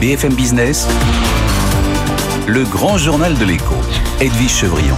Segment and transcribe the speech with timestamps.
[0.00, 0.88] BFM Business,
[2.46, 3.74] le grand journal de l'écho,
[4.18, 4.96] Edwige Chevrillon.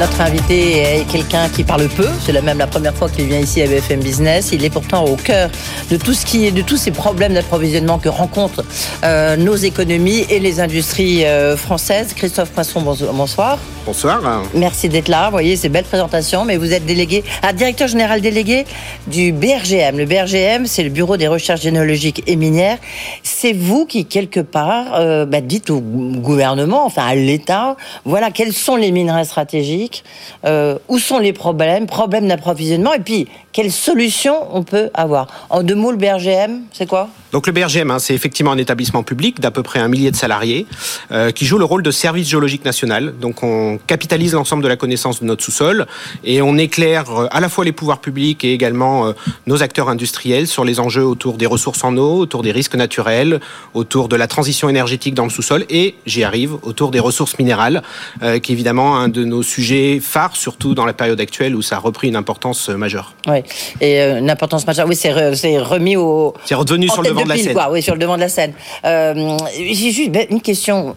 [0.00, 2.08] Notre invité est quelqu'un qui parle peu.
[2.24, 4.52] C'est même la première fois qu'il vient ici à BFM Business.
[4.52, 5.50] Il est pourtant au cœur
[5.90, 8.64] de tout ce qui est, de tous ces problèmes d'approvisionnement que rencontrent
[9.04, 12.14] euh, nos économies et les industries euh, françaises.
[12.14, 13.58] Christophe Poisson, bonsoir.
[13.86, 14.22] Bonsoir.
[14.54, 15.26] Merci d'être là.
[15.26, 18.64] Vous voyez, c'est belle présentation, mais vous êtes délégué, à directeur général délégué
[19.08, 19.98] du BRGM.
[19.98, 22.78] Le BRGM, c'est le Bureau des recherches généalogiques et minières.
[23.22, 28.54] C'est vous qui, quelque part, euh, bah, dites au gouvernement, enfin à l'État, voilà, quels
[28.54, 30.02] sont les minerais stratégiques,
[30.46, 35.26] euh, où sont les problèmes, problèmes d'approvisionnement, et puis quelles solutions on peut avoir.
[35.50, 37.10] En deux mots, le BRGM, c'est quoi?
[37.34, 40.16] Donc le BRGM, hein, c'est effectivement un établissement public d'à peu près un millier de
[40.16, 40.68] salariés
[41.10, 43.12] euh, qui joue le rôle de service géologique national.
[43.20, 45.88] Donc on capitalise l'ensemble de la connaissance de notre sous-sol
[46.22, 49.12] et on éclaire euh, à la fois les pouvoirs publics et également euh,
[49.48, 53.40] nos acteurs industriels sur les enjeux autour des ressources en eau, autour des risques naturels,
[53.74, 57.82] autour de la transition énergétique dans le sous-sol et, j'y arrive, autour des ressources minérales,
[58.20, 61.76] qui est évidemment un de nos sujets phares, surtout dans la période actuelle où ça
[61.76, 63.14] a repris une importance majeure.
[63.26, 63.38] Oui,
[63.80, 65.10] et une importance majeure, oui, c'est
[65.58, 66.34] remis au...
[66.44, 67.23] C'est redevenu sur le devant
[67.70, 68.52] oui, sur le devant de la scène.
[68.84, 70.96] Euh, j'ai juste ben, une question.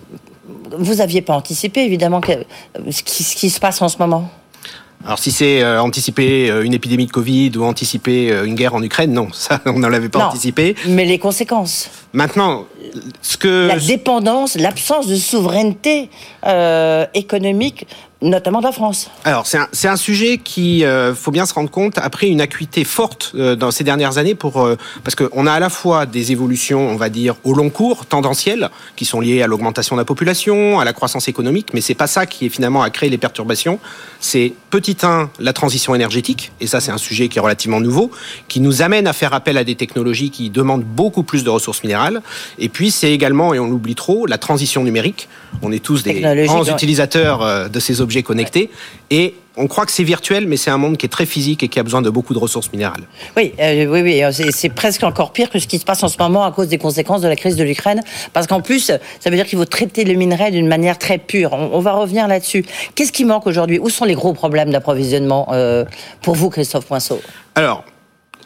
[0.78, 2.22] Vous n'aviez pas anticipé, évidemment,
[2.90, 4.30] ce, qui, se passe en ce moment?
[5.06, 8.82] Alors si c'est euh, anticiper euh, une épidémie de Covid ou anticiper une guerre en
[8.82, 10.76] Ukraine, non, ça on n'en l'avait pas anticipé.
[10.88, 11.90] Mais les conséquences?
[12.14, 12.66] Maintenant,
[13.22, 16.10] ce que la dépendance, l'absence de souveraineté
[17.14, 17.86] économique
[18.22, 19.10] notamment de la France.
[19.26, 22.42] Alors c'est un, un, sujet qui euh, faut bien se rendre compte a pris une
[22.42, 26.06] acuité forte euh, dans ces dernières années pour euh, parce qu'on a à la fois
[26.06, 30.02] des évolutions on va dire au long cours tendancielles qui sont liées à l'augmentation de
[30.02, 33.10] la population, à la croissance économique, mais c'est pas ça qui est finalement à créer
[33.10, 33.80] les perturbations.
[34.20, 38.12] C'est petit 1 la transition énergétique et ça c'est un sujet qui est relativement nouveau
[38.48, 41.84] qui nous amène à faire appel à des technologies qui demandent beaucoup plus de ressources
[41.84, 42.22] minérales
[42.60, 45.28] et puis c'est également et on l'oublie trop la transition numérique.
[45.62, 48.70] On est tous des grands utilisateurs de ces objets connectés.
[49.10, 51.68] Et on croit que c'est virtuel, mais c'est un monde qui est très physique et
[51.68, 53.04] qui a besoin de beaucoup de ressources minérales.
[53.36, 54.22] Oui, euh, oui, oui.
[54.52, 56.78] C'est presque encore pire que ce qui se passe en ce moment à cause des
[56.78, 58.02] conséquences de la crise de l'Ukraine.
[58.34, 61.54] Parce qu'en plus, ça veut dire qu'il faut traiter le minerai d'une manière très pure.
[61.54, 62.66] On, va revenir là-dessus.
[62.96, 63.80] Qu'est-ce qui manque aujourd'hui?
[63.80, 65.86] Où sont les gros problèmes d'approvisionnement euh,
[66.22, 67.22] pour vous, Christophe Poinceau?
[67.56, 67.84] Alors,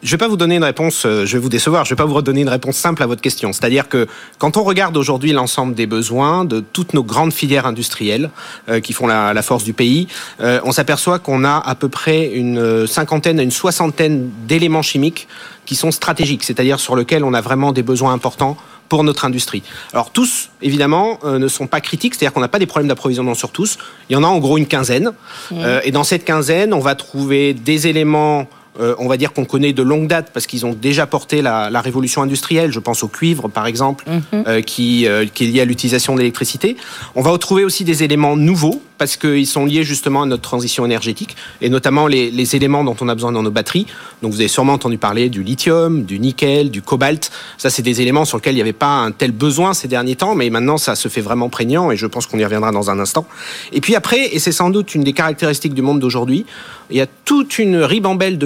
[0.01, 1.95] je ne vais pas vous donner une réponse, euh, je vais vous décevoir, je ne
[1.95, 3.53] vais pas vous redonner une réponse simple à votre question.
[3.53, 4.07] C'est-à-dire que
[4.39, 8.31] quand on regarde aujourd'hui l'ensemble des besoins de toutes nos grandes filières industrielles
[8.67, 10.07] euh, qui font la, force du pays,
[10.39, 15.27] euh, on s'aperçoit qu'on a à peu près une cinquantaine à une soixantaine d'éléments chimiques
[15.65, 18.57] qui sont stratégiques, c'est-à-dire sur lesquels on a vraiment des besoins importants
[18.89, 19.63] pour notre industrie.
[19.93, 23.51] Alors tous, évidemment, ne sont pas critiques, c'est-à-dire qu'on n'a pas des problèmes d'approvisionnement sur
[23.51, 23.77] tous.
[24.09, 25.11] Il y en a en gros une quinzaine.
[25.49, 25.55] Mmh.
[25.85, 28.49] et dans cette quinzaine, on va trouver des éléments
[28.79, 31.81] euh, on va dire qu'on connaît de longue date parce qu'ils ont déjà porté la,
[31.81, 32.71] révolution industrielle.
[32.71, 34.43] Je pense au cuivre, par exemple, mhm.
[34.47, 36.77] euh, qui, euh, qui est lié à l'utilisation de l'électricité.
[37.15, 40.85] On va retrouver aussi des éléments nouveaux parce qu'ils sont liés justement à notre transition
[40.85, 43.87] énergétique et notamment les, éléments dont on a besoin dans nos batteries.
[44.21, 47.31] Donc vous avez sûrement entendu parler du lithium, du nickel, du cobalt.
[47.57, 50.15] Ça, c'est des éléments sur lesquels il n'y avait pas un tel besoin ces derniers
[50.15, 52.91] temps, mais maintenant ça se fait vraiment prégnant et je pense qu'on y reviendra dans
[52.91, 53.25] un instant.
[53.71, 56.45] Et puis après, et c'est sans doute une des caractéristiques du monde d'aujourd'hui,
[56.91, 58.37] il y a toute une ribambelle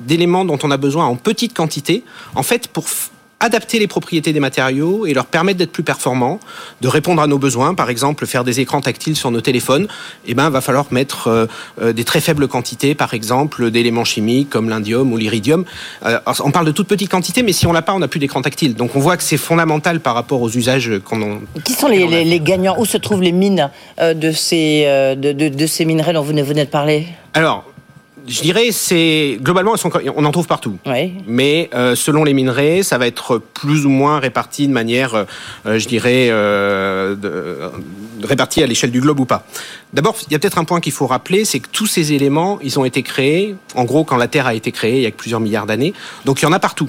[0.00, 2.04] d'éléments dont on a besoin en petite quantité,
[2.34, 2.84] en fait, pour
[3.44, 6.40] adapter les propriétés des matériaux et leur permettre d'être plus performants,
[6.80, 9.86] de répondre à nos besoins, par exemple faire des écrans tactiles sur nos téléphones,
[10.26, 11.46] eh ben va falloir mettre euh,
[11.82, 15.64] euh, des très faibles quantités, par exemple d'éléments chimiques comme l'indium ou l'iridium.
[16.06, 18.20] Euh, on parle de toutes petites quantités, mais si on l'a pas, on n'a plus
[18.20, 18.74] d'écran tactile.
[18.74, 21.38] Donc on voit que c'est fondamental par rapport aux usages qu'on a.
[21.64, 22.76] Qui sont les, gagnants?
[22.78, 24.84] Où se trouvent les mines de ces
[25.16, 27.06] de, de, ces minerais dont vous venez de parler?
[27.34, 27.64] Alors
[28.26, 29.74] je dirais, c'est globalement,
[30.16, 30.78] on en trouve partout.
[31.26, 35.24] Mais euh, selon les minerais, ça va être plus ou moins réparti de manière, euh,
[35.66, 36.30] euh, je dirais,
[38.22, 39.46] réparti à l'échelle du globe ou pas.
[39.92, 42.58] D'abord, il y a peut-être un point qu'il faut rappeler, c'est que tous ces éléments,
[42.62, 45.10] ils ont été créés, en gros, quand la Terre a été créée, il y a
[45.10, 45.92] plusieurs milliards d'années.
[46.24, 46.88] Donc il y en a partout.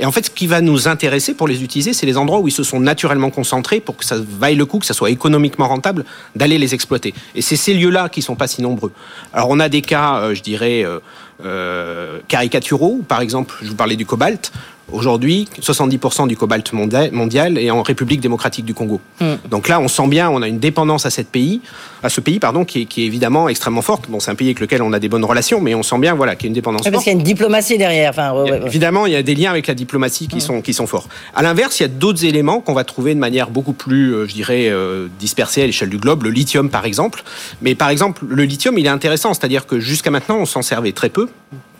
[0.00, 2.48] Et en fait, ce qui va nous intéresser pour les utiliser, c'est les endroits où
[2.48, 5.68] ils se sont naturellement concentrés pour que ça vaille le coup, que ça soit économiquement
[5.68, 6.04] rentable
[6.36, 7.14] d'aller les exploiter.
[7.34, 8.92] Et c'est ces lieux-là qui sont pas si nombreux.
[9.32, 11.00] Alors on a des cas, euh, je dirais, euh,
[11.44, 13.00] euh, caricaturaux.
[13.06, 14.52] Par exemple, je vous parlais du cobalt.
[14.90, 19.00] Aujourd'hui, 70% du cobalt mondial est en République démocratique du Congo.
[19.20, 19.34] Hmm.
[19.50, 21.60] Donc là, on sent bien, on a une dépendance à, cette pays,
[22.02, 24.08] à ce pays pardon, qui est, évidemment extrêmement forte.
[24.08, 26.14] Bon, c'est un pays avec lequel on a des bonnes relations, mais on sent bien
[26.14, 26.92] voilà, qu'il y a une dépendance forte.
[26.92, 28.10] Parce qu'il y a une diplomatie derrière.
[28.10, 28.32] Enfin,
[28.66, 31.08] Évidemment, il y a des liens avec la diplomatie qui, sont, qui sont forts.
[31.34, 34.26] À l'inverse, il y a d'autres éléments qu'on va trouver de manière beaucoup plus, euh,
[34.26, 36.22] je dirais, euh, dispersée à l'échelle du globe.
[36.22, 37.24] Le lithium, par exemple.
[37.60, 40.92] Mais par exemple, le lithium, il est intéressant, c'est-à-dire que jusqu'à maintenant, on s'en servait
[40.92, 41.28] très peu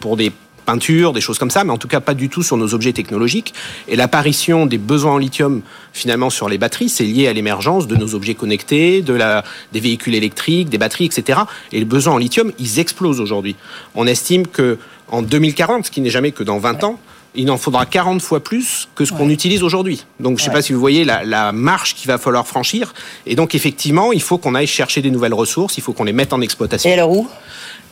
[0.00, 0.31] pour des
[0.69, 2.93] peinture, des choses comme ça, mais en tout cas pas du tout sur nos objets
[2.93, 3.55] technologiques.
[3.88, 5.62] Et l'apparition des besoins en lithium
[5.94, 9.81] finalement sur les batteries, c'est lié à l'émergence de nos objets connectés, de la, des
[9.81, 11.41] véhicules électriques, des batteries, etc.
[11.73, 13.56] Et les besoins en lithium, ils explosent aujourd'hui.
[13.94, 14.79] On estime que
[15.11, 17.00] en 2040, ce qui n'est jamais que dans 20 ans,
[17.35, 20.05] il en faudra 40 fois plus que ce qu'on utilise aujourd'hui.
[20.20, 22.93] Donc je ne sais pas si vous voyez la, la marche qu'il va falloir franchir.
[23.26, 26.12] Et donc effectivement, il faut qu'on aille chercher des nouvelles ressources, il faut qu'on les
[26.12, 26.91] mette en exploitation.
[26.91, 27.26] Et alors où?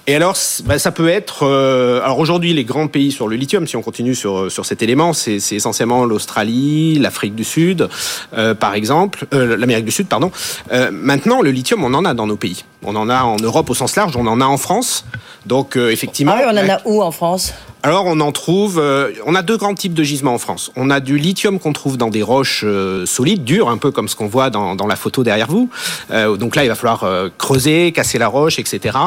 [0.06, 1.42] Et alors, bah, ça peut être.
[1.42, 4.82] Euh, alors aujourd'hui, les grands pays sur le lithium, si on continue sur sur cet
[4.82, 7.88] élément, c'est essentiellement l'Australie, l'Afrique du Sud,
[8.34, 10.30] euh, par exemple, euh, l'Amérique du Sud, pardon.
[10.72, 12.64] Euh, maintenant, le lithium, on en a dans nos pays.
[12.86, 15.04] On en a en Europe au sens large, on en a en France.
[15.44, 16.32] Donc euh, effectivement.
[16.34, 17.52] Ah oui, on en a où en France?
[17.86, 20.72] Alors on en trouve, euh, on a deux grands types de gisements en France.
[20.74, 24.08] On a du lithium qu'on trouve dans des roches euh, solides, dures, un peu comme
[24.08, 25.70] ce qu'on voit dans, dans, la photo derrière vous.
[26.10, 27.06] Euh, donc là, il va falloir
[27.38, 28.98] creuser, casser la roche, etc.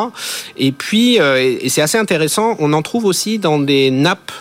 [0.56, 4.32] Et puis, et c'est assez intéressant, on en trouve aussi dans des nappes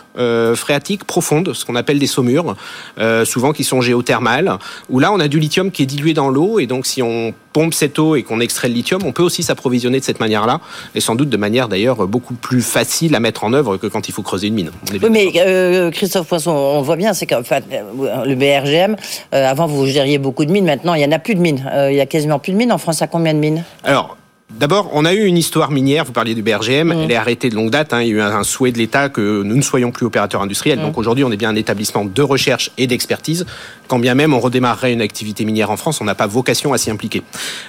[0.54, 2.56] phréatiques profondes, ce qu'on appelle des saumures,
[3.24, 4.58] souvent qui sont géothermales,
[4.90, 7.32] où là, on a du lithium qui est dilué dans l'eau, et donc si on
[7.52, 10.60] pompe cette eau et qu'on extrait le lithium, on peut aussi s'approvisionner de cette manière-là,
[10.94, 14.08] et sans doute de manière d'ailleurs beaucoup plus facile à mettre en œuvre que quand
[14.08, 14.70] il faut creuser une mine.
[14.90, 18.96] Oui, mais euh, Christophe Poisson, on voit bien, c'est que le BRGM,
[19.34, 21.64] euh, avant vous gériez beaucoup de mines, maintenant il n'y en a plus de mines.
[21.72, 22.72] Euh, il y a quasiment plus de mines.
[22.72, 23.64] En France, il y a combien de mines?
[23.84, 24.16] Alors,
[24.50, 27.00] D'abord, on a eu une histoire minière, vous parliez du BRGM, mmh.
[27.02, 28.00] elle est arrêtée de longue date, hein.
[28.00, 30.78] il y a eu un, souhait de l'État que nous ne soyons plus opérateurs industriels.
[30.78, 30.82] Mmh.
[30.82, 33.44] Donc aujourd'hui, on est bien un établissement de recherche et d'expertise.
[33.88, 36.78] Quand bien même on redémarrerait une activité minière en France, on n'a pas vocation à
[36.78, 37.22] s'y impliquer.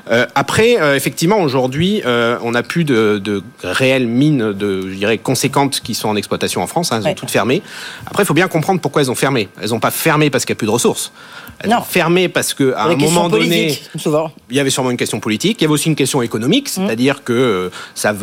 [0.10, 4.96] Euh, après, euh, effectivement, aujourd'hui, euh, on n'a plus de, de, réelles mines, de, je
[4.96, 6.92] dirais, conséquentes qui sont en exploitation en France.
[6.92, 7.12] Hein, elles ouais.
[7.12, 7.62] ont toutes fermé.
[8.06, 9.50] Après, il faut bien comprendre pourquoi elles ont fermé.
[9.62, 11.12] Elles n'ont pas fermé parce qu'il n'y a plus de ressources.
[11.60, 11.78] Elles non.
[11.78, 14.32] ont fermé parce qu'à un moment donné, souvent.
[14.50, 15.58] il y avait sûrement une question politique.
[15.60, 18.13] Il y avait aussi une question économique c'est-à-dire que ça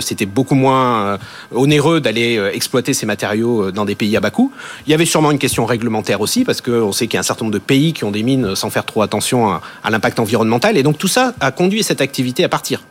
[0.00, 1.18] c'était beaucoup moins
[1.54, 4.52] onéreux d'aller exploiter ces matériaux dans des pays à bas coût.
[4.86, 7.24] Il y avait sûrement une question réglementaire aussi, parce qu'on sait qu'il y a un
[7.24, 10.20] certain nombre de pays qui ont des mines sans faire trop attention à, à l'impact
[10.20, 12.82] environnemental, et donc tout ça a conduit cette activité à partir.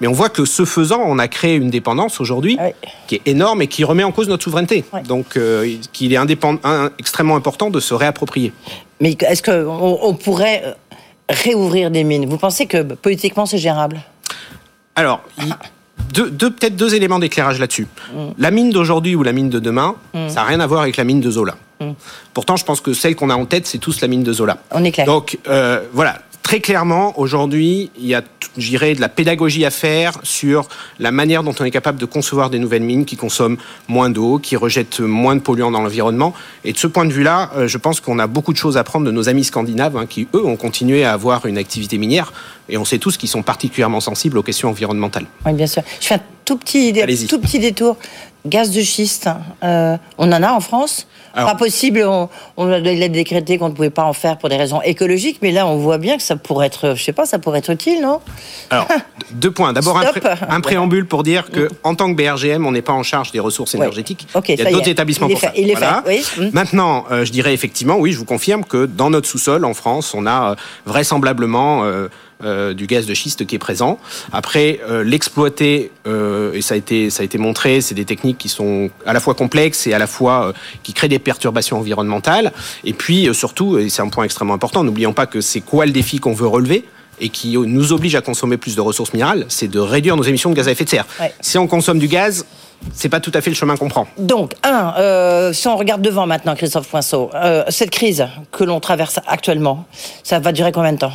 [0.00, 2.70] Mais on voit que ce faisant, on a créé une dépendance aujourd'hui oui.
[3.06, 4.84] qui est énorme et qui remet en cause notre souveraineté.
[4.92, 5.02] Oui.
[5.02, 6.26] Donc, euh, qu'il est un,
[6.98, 8.52] extrêmement important de se réapproprier.
[9.00, 10.76] Mais est-ce qu'on on pourrait
[11.28, 12.26] réouvrir des mines?
[12.26, 14.00] Vous pensez que politiquement c'est gérable?
[14.94, 15.22] Alors,
[16.12, 17.86] deux, deux peut-être deux éléments d'éclairage là-dessus.
[18.12, 18.18] Mm.
[18.38, 20.28] La mine d'aujourd'hui ou la mine de demain, mm.
[20.28, 21.56] ça n'a rien à voir avec la mine de Zola.
[21.80, 21.92] Mm.
[22.34, 24.58] Pourtant, je pense que celle qu'on a en tête, c'est tous la mine de Zola.
[24.70, 25.06] On est clair.
[25.06, 26.18] Donc, euh, voilà.
[26.42, 28.22] Très clairement, aujourd'hui, il y a,
[28.56, 30.68] j'irais, de la pédagogie à faire sur
[30.98, 33.56] la manière dont on est capable de concevoir des nouvelles mines qui consomment
[33.86, 36.34] moins d'eau, qui rejettent moins de polluants dans l'environnement.
[36.64, 38.82] Et de ce point de vue-là, euh, je pense qu'on a beaucoup de choses à
[38.82, 42.32] prendre de nos amis scandinaves, hein, qui, eux, ont continué à avoir une activité minière.
[42.68, 45.26] Et on sait tous qu'ils sont particulièrement sensibles aux questions environnementales.
[45.44, 45.82] Oui, bien sûr.
[46.00, 46.92] Je fais un tout petit,
[47.28, 47.96] tout petit détour.
[48.44, 49.28] Gaz de schiste,
[49.62, 53.74] euh, on en a en France alors, pas possible, on, on a décrété qu'on ne
[53.74, 56.36] pouvait pas en faire pour des raisons écologiques, mais là on voit bien que ça
[56.36, 58.20] pourrait être, je sais pas, ça pourrait être utile, non?
[58.70, 58.86] Alors,
[59.30, 59.72] deux points.
[59.72, 62.92] D'abord un, pré un, préambule pour dire que en tant que BRGM, on n'est pas
[62.92, 64.26] en charge des ressources énergétiques.
[64.34, 64.38] Oui.
[64.40, 65.52] Okay, il y a d'autres établissements il pour ça.
[65.56, 66.02] Il est voilà.
[66.04, 66.22] fait.
[66.38, 66.50] Oui.
[66.52, 70.14] Maintenant, euh, je dirais effectivement, oui, je vous confirme que dans notre sous-sol en France,
[70.14, 70.54] on a euh,
[70.84, 71.84] vraisemblablement
[72.44, 73.98] euh, du gaz de schiste qui est présent.
[74.32, 78.38] Après, euh, l'exploiter, euh, et ça a été, ça a été montré, c'est des techniques
[78.38, 80.52] qui sont à la fois complexes et à la fois
[80.82, 82.52] qui créent des perturbations environnementales.
[82.84, 85.92] Et puis surtout, et c'est un point extrêmement important, n'oublions pas que c'est quoi le
[85.92, 86.84] défi qu'on veut relever
[87.20, 90.50] et qui nous oblige à consommer plus de ressources minérales, c'est de réduire nos émissions
[90.50, 91.06] de gaz à effet de serre.
[91.20, 91.32] Ouais.
[91.40, 92.44] Si on consomme du gaz,
[92.92, 94.06] c'est pas tout à fait le chemin qu'on prend.
[94.18, 98.80] Donc, un, euh, si on regarde devant maintenant, Christophe Poinceau, euh, cette crise que l'on
[98.80, 99.84] traverse actuellement,
[100.24, 101.12] ça va durer combien de temps?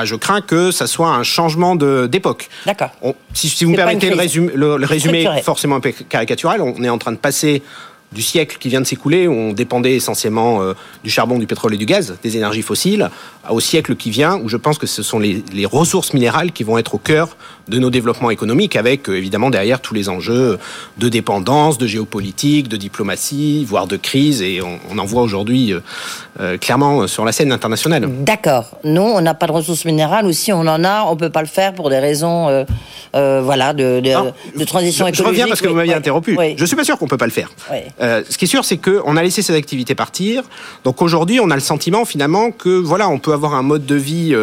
[0.00, 2.48] Ah, je crains que ça soit un changement d'époque.
[2.64, 2.90] D'accord.
[3.34, 6.82] Si, si, vous me permettez le résumé, le, le résumé forcément un peu caricatural, on
[6.82, 7.62] est en train de passer
[8.12, 11.74] du siècle qui vient de s'écouler, où on dépendait essentiellement euh, du charbon, du pétrole
[11.74, 13.08] et du gaz, des énergies fossiles,
[13.48, 16.64] au siècle qui vient, où je pense que ce sont les, les ressources minérales qui
[16.64, 17.36] vont être au cœur
[17.68, 20.58] de nos développements économiques, avec euh, évidemment derrière tous les enjeux
[20.98, 25.72] de dépendance, de géopolitique, de diplomatie, voire de crise, et on, on en voit aujourd'hui
[25.72, 25.80] euh,
[26.40, 28.08] euh, clairement sur la scène internationale.
[28.24, 28.76] D'accord.
[28.84, 31.42] Nous, on n'a pas de ressources minérales, ou si on en a, on peut pas
[31.42, 32.64] le faire pour des raisons, euh,
[33.14, 35.16] euh, voilà, de, de, Non, de transition je, écologique.
[35.16, 36.36] je reviens parce que vous m'aviez Oui, interrompu.
[36.38, 36.54] oui.
[36.56, 37.50] Je suis pas sûr qu'on peut pas le faire.
[38.00, 40.42] Ce qui est sûr, c'est qu'on a laissé ces activités partir.
[40.84, 43.94] Donc aujourd'hui, on a le sentiment finalement que voilà, on peut avoir un mode de
[43.96, 44.34] vie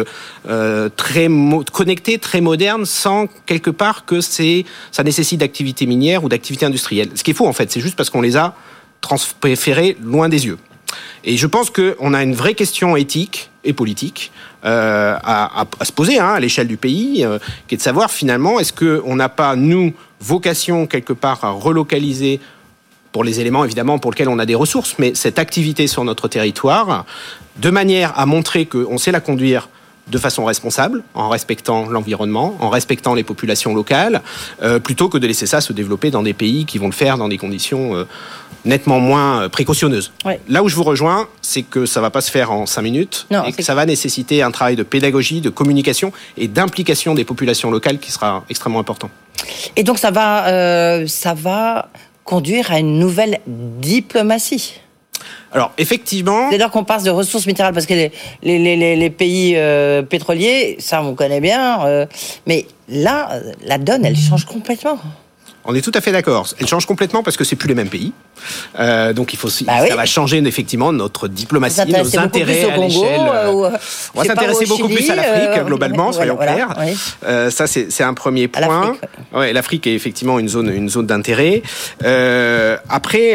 [0.96, 1.28] très
[1.72, 3.07] connecté, très moderne, sans
[3.46, 7.10] quelque part que c'est ça nécessite d'activités minières ou d'activités industrielles.
[7.14, 8.54] Ce qui est faux en fait, c'est juste parce qu'on les a
[9.00, 10.58] transférés loin des yeux.
[11.24, 14.32] Et je pense qu'on a une vraie question éthique et politique
[14.64, 18.58] euh, à, se poser hein, à l'échelle du pays, euh, qui est de savoir finalement
[18.58, 22.40] est-ce qu'on n'a pas, nous, vocation quelque part à relocaliser
[23.12, 26.28] pour les éléments évidemment pour lesquels on a des ressources, mais cette activité sur notre
[26.28, 27.04] territoire,
[27.56, 29.68] de manière à montrer qu'on sait la conduire
[30.10, 34.22] de façon responsable, en respectant l'environnement, en respectant les populations locales,
[34.62, 37.18] euh, plutôt que de laisser ça se développer dans des pays qui vont le faire
[37.18, 38.04] dans des conditions euh,
[38.64, 40.12] nettement moins euh, précautionneuses.
[40.24, 40.40] Ouais.
[40.48, 43.26] Là où je vous rejoins, c'est que ça va pas se faire en cinq minutes
[43.30, 47.24] Non, et que ça va nécessiter un travail de pédagogie, de communication et d'implication des
[47.24, 49.10] populations locales qui sera extrêmement important.
[49.76, 51.88] Et donc ça va, euh, ça va
[52.24, 54.80] conduire à une nouvelle diplomatie.
[55.52, 59.10] Alors effectivement, lors qu'on passe de ressources minérales, parce que les, les, les- les- les
[59.10, 62.06] pays euh, pétroliers, ça on connaît bien, euh,
[62.46, 64.98] mais là, la donne, elle change complètement.
[65.70, 66.46] On est tout à fait d'accord.
[66.58, 68.12] Elle change complètement parce que c'est plus les mêmes pays.
[68.78, 69.88] Euh, donc il faut Bah oui.
[69.88, 73.20] ça va changer effectivement notre diplomatie, nos intérêts à l'échelle.
[73.20, 76.52] euh, ou, on va s'intéresser au beaucoup Chili, plus à l'Afrique euh, globalement, soyons voilà,
[76.54, 76.74] clairs.
[76.78, 77.50] oui.
[77.50, 78.94] Ça c'est un premier point.
[79.52, 81.62] l'Afrique, Ouais, est effectivement une zone une zone d'intérêt.
[82.88, 83.32] Après,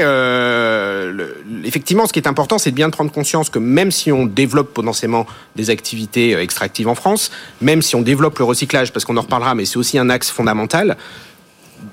[1.63, 4.73] effectivement, ce qui est important, c'est de bien prendre conscience que même si on développe
[4.73, 9.17] potentiellement des activités euh, extractives en France, même si on développe le recyclage, parce qu'on
[9.17, 10.97] en reparlera, mais c'est aussi un axe fondamental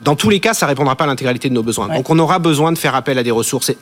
[0.02, 1.88] dans tous les cas, ça répondra pas à l'intégralité de nos besoins.
[1.88, 1.96] Ouais.
[1.96, 3.72] Donc on aura besoin de faire appel à des ressources,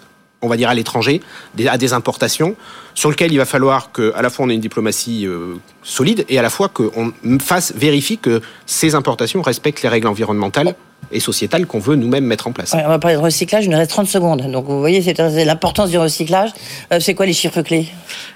[0.42, 1.20] on va dire à l'étranger,
[1.68, 2.56] à des importations,
[2.94, 6.24] sur lesquelles il va falloir que, à la fois, on ait une diplomatie euh, solide
[6.28, 10.74] et à la fois qu'on fasse vérifie que ces importations respectent les règles environnementales
[11.12, 12.72] et sociétales qu'on veut nous-mêmes mettre en place.
[12.72, 14.50] Ouais, on va parler de recyclage, il nous reste 30 secondes.
[14.50, 16.50] Donc vous voyez, c'est c'est l'importance du recyclage.
[16.92, 17.88] Euh, c'est quoi les chiffres clés?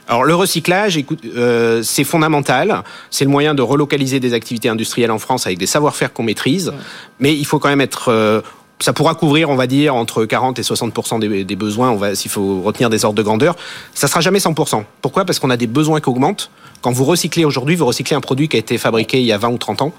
[0.08, 2.82] Alors le recyclage, écoute, euh, c'est fondamental.
[3.10, 6.72] C'est le moyen de relocaliser des activités industrielles en France avec des savoir-faire qu'on maîtrise.
[7.20, 8.40] Mais il faut quand même être euh,
[8.82, 11.90] ça pourra couvrir, on va dire, entre 40 et 60 des, des besoins.
[11.90, 13.54] On va, s'il faut retenir des ordres de grandeur,
[13.94, 14.54] ça sera jamais 100
[15.00, 15.24] Pourquoi?
[15.24, 16.50] Parce qu'on a des besoins qui augmentent.
[16.80, 19.38] Quand vous recyclez aujourd'hui, vous recyclez un produit qui a été fabriqué il y a
[19.38, 19.92] 20 ou 30 ans,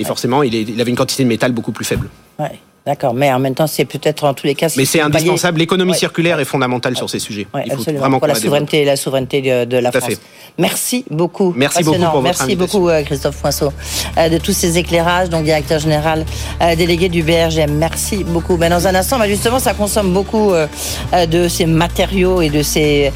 [0.00, 2.08] et forcément, il, est- il avait une quantité de métal beaucoup plus faible.
[2.38, 3.14] Ouais, d'accord.
[3.14, 4.68] Mais en même temps, c'est peut-être en tous les cas.
[4.76, 5.58] Mais c'est indispensable.
[5.60, 5.96] L'économie Ouais.
[5.98, 7.46] circulaire est fondamentale sur ces sujets.
[7.54, 8.00] Ouais, il faut absolument.
[8.00, 10.10] vraiment pour la souveraineté, la souveraineté de, de la Tout France.
[10.14, 10.20] fait.
[10.58, 11.52] Merci beaucoup.
[11.56, 12.10] Merci beaucoup Passionnant.
[12.10, 12.78] pour votre Merci invitation.
[12.80, 13.72] beaucoup, euh, Christophe Poinceau,
[14.18, 16.24] euh, de tous ces éclairages, donc directeur général
[16.62, 17.72] euh, délégué du BRGM.
[17.78, 18.56] Merci beaucoup.
[18.56, 23.12] Ben, dans un instant, ben, justement, ça consomme beaucoup de ces matériaux et de ces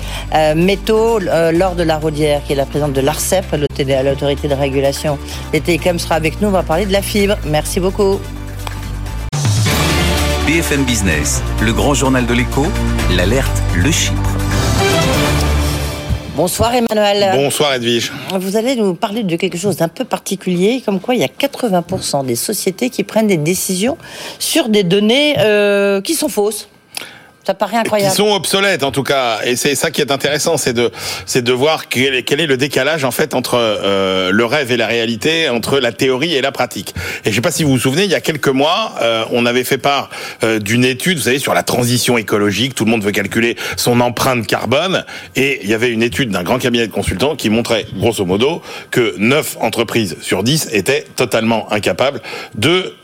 [0.55, 1.19] métaux.
[1.19, 5.19] Laure de la Rodière, qui est la présidente de l'ARCEP, l'autorité l'autorité de régulation
[5.53, 6.49] des télécoms, sera avec nous.
[6.49, 7.37] On va parler de la fibre.
[7.47, 8.21] Merci beaucoup.
[10.47, 12.67] BFM Business, le grand journal de l'écho,
[13.17, 14.31] l'alerte Le Chypre.
[16.35, 17.31] Bonsoir Emmanuel.
[17.37, 18.13] Bonsoir Edwige.
[18.35, 21.29] Vous allez nous parler de quelque chose d'un peu particulier, comme quoi il y a
[21.29, 23.97] 80% des sociétés qui prennent des décisions
[24.41, 26.69] sur des données euh, qui sont fausses.
[27.45, 28.15] Ça paraît Qui incroyable.
[28.15, 30.93] sont obsolètes en tout cas, et c'est ça qui est intéressant, c'est de
[31.27, 34.71] c'est de voir quel est, quel est le décalage en fait entre euh, le rêve
[34.71, 36.95] et la réalité, entre la théorie et la pratique.
[37.25, 39.45] Et je sais pas si vous vous souvenez, il y a quelques mois, euh, on
[39.47, 40.09] avait fait part
[40.45, 42.75] euh, d'une étude, vous savez, sur la transition écologique.
[42.75, 46.45] Tout le monde veut calculer son empreinte carbone, et il y avait une étude d'un
[46.45, 51.73] grand cabinet de consultants qui montrait grosso modo que 9 entreprises sur 10 étaient totalement
[51.73, 52.21] incapables
[52.55, 52.95] de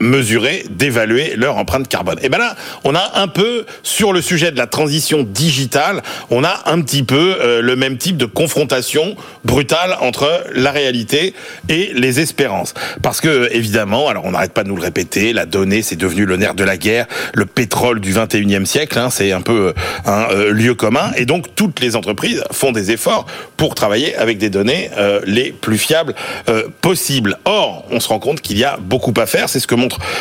[0.00, 2.18] mesurer, d'évaluer leur empreinte carbone.
[2.22, 6.44] Et ben là, on a un peu sur le sujet de la transition digitale, on
[6.44, 11.34] a un petit peu euh, le même type de confrontation brutale entre la réalité
[11.68, 12.74] et les espérances.
[13.02, 16.24] Parce que évidemment, alors on n'arrête pas de nous le répéter, la donnée c'est devenu
[16.24, 19.74] le nerf de la guerre, le pétrole du 21e siècle, hein, c'est un peu
[20.04, 23.26] un euh, lieu commun et donc toutes les entreprises font des efforts
[23.56, 26.14] pour travailler avec des données euh, les plus fiables
[26.48, 27.38] euh, possibles.
[27.44, 29.74] Or, on se rend compte qu'il y a beaucoup à faire, c'est ce que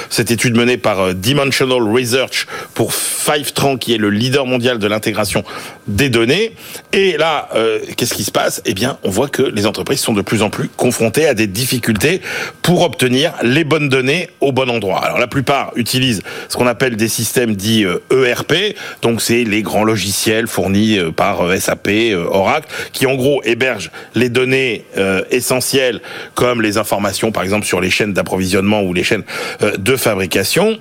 [0.09, 4.87] cette étude menée par euh, Dimensional Research pour Fivetran, qui est le leader mondial de
[4.87, 5.43] l'intégration
[5.87, 6.53] des données.
[6.93, 8.61] Et là, euh, qu'est-ce qui se passe?
[8.65, 11.47] Eh bien, on voit que les entreprises sont de plus en plus confrontées à des
[11.47, 12.21] difficultés
[12.61, 15.03] pour obtenir les bonnes données au bon endroit.
[15.03, 19.61] Alors, la plupart utilisent ce qu'on appelle des systèmes dits euh, ERP, donc c'est les
[19.61, 21.89] grands logiciels fournis euh, par SAP,
[22.29, 24.85] Oracle, qui en gros hébergent les données
[25.31, 26.01] essentielles
[26.35, 29.23] comme les informations, par exemple, sur les chaînes d'approvisionnement ou les chaînes
[29.61, 30.77] de fabrication.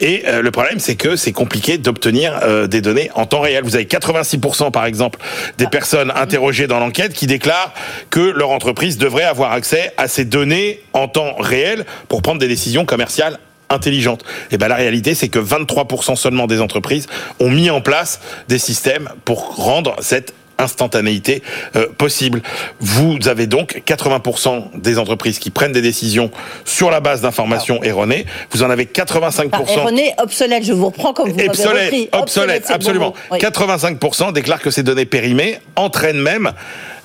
[0.00, 3.64] Et euh, le problème, c'est que c'est compliqué d'obtenir euh, des données en temps réel.
[3.64, 5.18] Vous avez 86% par exemple
[5.58, 7.72] des personnes interrogées dans l'enquête qui déclarent
[8.10, 12.48] que leur entreprise devrait avoir accès à ces données en temps réel pour prendre des
[12.48, 14.24] décisions commerciales intelligentes.
[14.50, 17.06] Et ben la réalité c'est que 23% seulement des entreprises
[17.40, 21.42] ont mis en place des systèmes pour rendre cette instantanéité
[21.74, 22.42] euh, possible.
[22.80, 26.30] Vous avez donc 80% des entreprises qui prennent des décisions
[26.64, 28.26] sur la base d'informations erronées.
[28.50, 29.48] Vous en avez 85%.
[29.52, 32.08] Ah, erroné, obsolète, je vous reprends comme vous repris.
[32.12, 33.06] Obsolète, bon absolument.
[33.08, 33.14] mot.
[33.32, 33.38] Oui.
[33.38, 36.52] 85% déclarent que ces données périmées entraînent même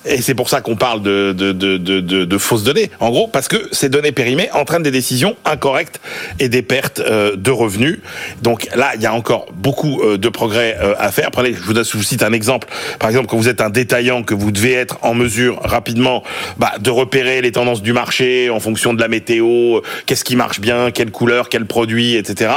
[0.04, 2.90] Et c'est pour ça qu'on parle de, de, de, de, de fausses données.
[3.00, 6.00] En gros, parce que ces données périmées entraînent des décisions incorrectes
[6.38, 8.00] et des pertes euh, de revenus.
[8.42, 11.30] Donc là, il y a encore beaucoup euh, de progrès euh, à faire.
[11.30, 12.68] Prenez, je vous cite un exemple.
[12.98, 16.22] Par exemple, quand vous êtes un détaillant, que vous devez être en mesure rapidement
[16.58, 20.60] bah, de repérer les tendances du marché en fonction de la météo, qu'est-ce qui marche
[20.60, 22.50] bien, quelle couleur, quel produit, etc.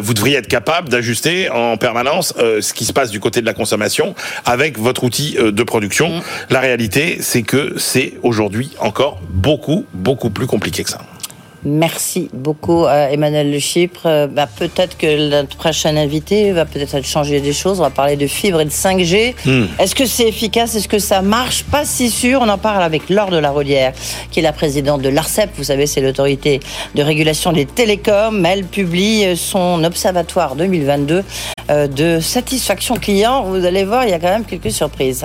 [0.00, 3.54] vous devriez être capable d'ajuster en permanence ce qui se passe du côté de la
[3.54, 6.08] consommation avec votre outil de production.
[6.10, 6.22] Mmh.
[6.58, 10.98] La réalité, c'est que c'est aujourd'hui encore beaucoup, beaucoup plus compliqué que ça.
[11.62, 14.06] Merci beaucoup Emmanuel Le Chypre.
[14.06, 17.78] Euh, bah, peut-être que notre prochain invité va peut-être changer des choses.
[17.78, 19.36] On va parler de fibre et de 5G.
[19.46, 19.66] Hmm.
[19.78, 20.74] Est-ce que c'est efficace?
[20.74, 21.62] Est-ce que ça marche?
[21.62, 22.40] Pas si sûr.
[22.42, 23.92] On en parle avec Laure de la Rodière,
[24.32, 25.50] qui est la présidente de l'ARCEP.
[25.56, 26.58] Vous savez, c'est l'autorité
[26.96, 28.44] de régulation des télécoms.
[28.44, 31.22] Elle publie son observatoire 2022
[31.70, 33.44] euh, de satisfaction client.
[33.44, 35.24] Vous allez voir, il y a quand même quelques surprises.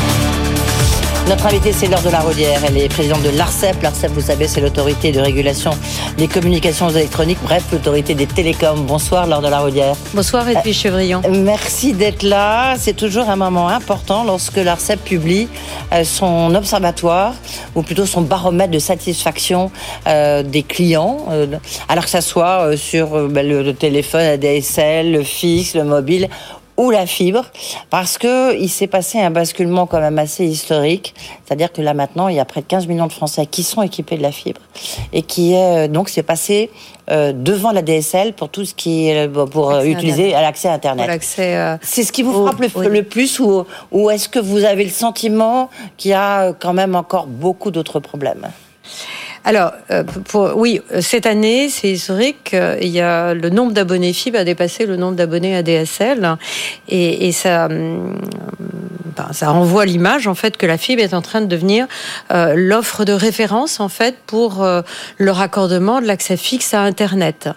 [1.31, 2.59] Notre invitée, c'est Laure de la Rodière.
[2.67, 3.81] Elle est présidente de l'ARCEP.
[3.81, 5.71] L'ARCEP, vous savez, c'est l'autorité de régulation
[6.17, 8.81] des communications électroniques, bref, l'autorité des télécoms.
[8.85, 9.95] Bonsoir, Laure de la Rodière.
[10.13, 11.21] Bonsoir, Edwige Chevrillon.
[11.23, 12.75] Euh, merci d'être là.
[12.77, 15.47] C'est toujours un moment important lorsque l'ARCEP publie
[15.93, 17.33] euh, son observatoire,
[17.75, 19.71] ou plutôt son baromètre de satisfaction
[20.07, 21.27] euh, des clients,
[21.87, 26.27] alors que ça soit sur ben, le téléphone, ADSL, le fixe, le mobile
[26.81, 27.45] ou la fibre,
[27.91, 31.13] parce que il s'est passé un basculement quand même assez historique.
[31.45, 33.83] C'est-à-dire que là maintenant, il y a près de 15 millions de Français qui sont
[33.83, 34.61] équipés de la fibre
[35.13, 36.71] et qui est euh, donc c'est passé
[37.11, 41.05] euh, devant la DSL pour tout ce qui est euh, pour utiliser l'accès à Internet.
[41.83, 45.69] C'est ce qui vous frappe le, plus ou, ou est-ce que vous avez le sentiment
[45.97, 48.47] qu'il y a quand même encore beaucoup d'autres problèmes?
[49.43, 52.55] Alors, euh, pour, oui, cette année, c'est historique.
[52.81, 56.37] Il y a le nombre d'abonnés FIB a dépassé le nombre d'abonnés ADSL,
[56.87, 58.17] et, ça, hum,
[59.15, 61.87] ben, ça renvoie l'image en fait que la fibre est en train de devenir
[62.31, 64.81] euh, l'offre de référence en fait pour euh,
[65.17, 67.49] le raccordement de l'accès fixe à Internet.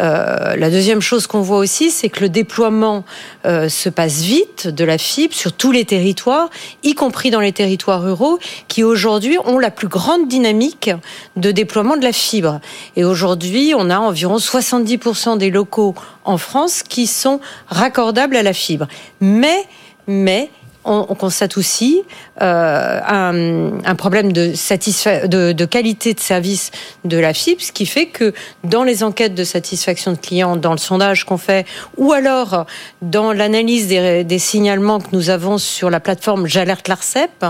[0.00, 3.04] Euh, la deuxième chose qu'on voit aussi, c'est que le déploiement
[3.46, 6.50] euh, se passe vite de la fibre sur tous les territoires,
[6.82, 10.90] y compris dans les territoires ruraux, qui aujourd'hui ont la plus grande dynamique
[11.36, 12.60] de déploiement de la fibre.
[12.96, 18.52] Et aujourd'hui, on a environ 70% des locaux en France qui sont raccordables à la
[18.52, 18.86] fibre.
[19.20, 19.66] Mais,
[20.06, 20.50] mais,
[20.84, 22.02] on, constate aussi
[22.40, 23.00] euh,
[23.84, 26.70] un, problème de, qualité de service
[27.04, 28.32] de la fibre, ce qui fait que
[28.64, 31.66] dans les enquêtes de satisfaction de clients, dans le sondage qu'on fait,
[31.96, 32.66] ou alors
[33.00, 37.44] dans l'analyse des, signalements que nous avons sur la plateforme J'alerte l'ARCEP,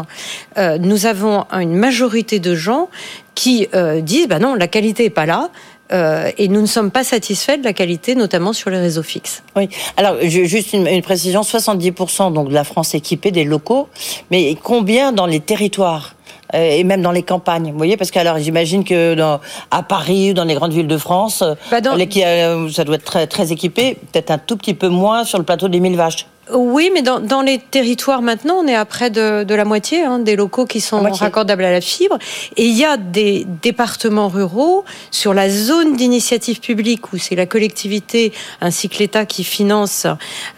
[0.58, 2.88] euh, nous avons une majorité de gens
[3.34, 5.50] qui euh, disent bah non, la qualité est pas là.
[5.92, 9.42] Euh, et nous ne sommes pas satisfaits de la qualité, notamment sur les réseaux fixes.
[9.56, 9.68] Oui.
[9.96, 13.88] Alors, juste une, précision 70% donc de la France équipée des locaux,
[14.30, 16.14] mais combien dans les territoires
[16.54, 17.70] euh, et même dans les campagnes?
[17.72, 20.86] Vous voyez, parce que alors j'imagine que dans, à Paris ou dans les grandes villes
[20.86, 25.24] de France, bah ça doit être très, très équipé, peut-être un tout petit peu moins
[25.24, 26.26] sur le plateau des Mille Vaches.
[26.50, 30.02] Oui, mais dans, dans, les territoires maintenant, on est à près de, de la moitié
[30.02, 32.18] hein, des locaux qui sont raccordables à la fibre.
[32.56, 37.46] Et il y a des départements ruraux sur la zone d'initiative publique où c'est la
[37.46, 40.08] collectivité ainsi que l'État qui finance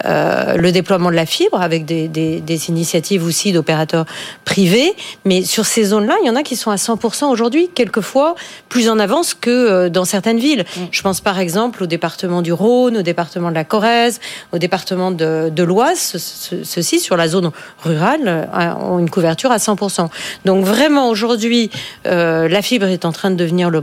[0.07, 4.07] euh, le déploiement de la fibre avec des, des, des initiatives aussi d'opérateurs
[4.47, 4.94] privés.
[5.27, 8.37] Mais sur ces zones-là, il y en a qui sont à 100% aujourd'hui, quelquefois
[8.70, 10.64] plus en avance que euh, dans certaines villes.
[10.77, 10.81] Mm.
[10.90, 14.18] Je pense par exemple au département du Rhône, au département de la Corrèze,
[14.53, 17.51] au département de, de ceux-ci, sur la zone
[17.83, 20.09] rurale, euh, ont une couverture à 100%.
[20.45, 21.71] Donc vraiment, aujourd'hui,
[22.07, 23.81] euh, la fibre est en train de devenir le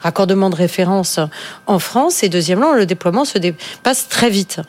[0.00, 1.18] raccordement de référence
[1.66, 2.22] en France.
[2.22, 3.38] Et deuxièmement, le déploiement se
[3.82, 4.60] passe très vite.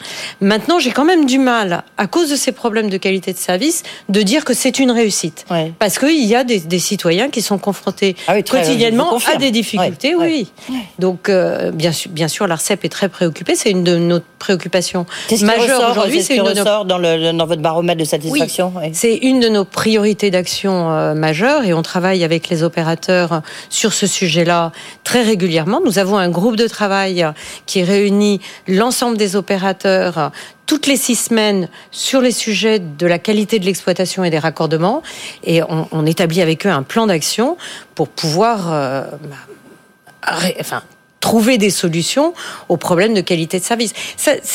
[0.41, 3.83] Maintenant, j'ai quand même du mal, à cause de ces problèmes de qualité de service,
[4.09, 5.45] de dire que c'est une réussite.
[5.79, 10.15] Parce qu'il y a des, citoyens qui sont confrontés ah quotidiennement à des difficultés.
[10.15, 10.51] Oui.
[10.99, 13.55] Donc, euh, bien sûr, bien sûr l'ARCEP est très préoccupée.
[13.55, 15.05] C'est une de nos préoccupations
[15.41, 18.73] majeures aujourd'hui c'est une ressort dans, le, dans, votre baromètre de satisfaction.
[18.93, 23.93] C'est une de nos priorités d'action euh, majeures et on travaille avec les opérateurs sur
[23.93, 24.71] ce sujet-là
[25.03, 25.81] très régulièrement.
[25.83, 27.25] Nous avons un groupe de travail
[27.65, 30.31] qui réunit l'ensemble des opérateurs
[30.65, 35.01] toutes les six semaines sur les sujets de la qualité de l'exploitation et des raccordements
[35.43, 37.57] et on, établit avec eux un plan d'action
[37.95, 40.83] pour pouvoir euh, bah, enfin,
[41.23, 42.33] trouver des solutions
[42.67, 43.93] aux problèmes de qualité de service.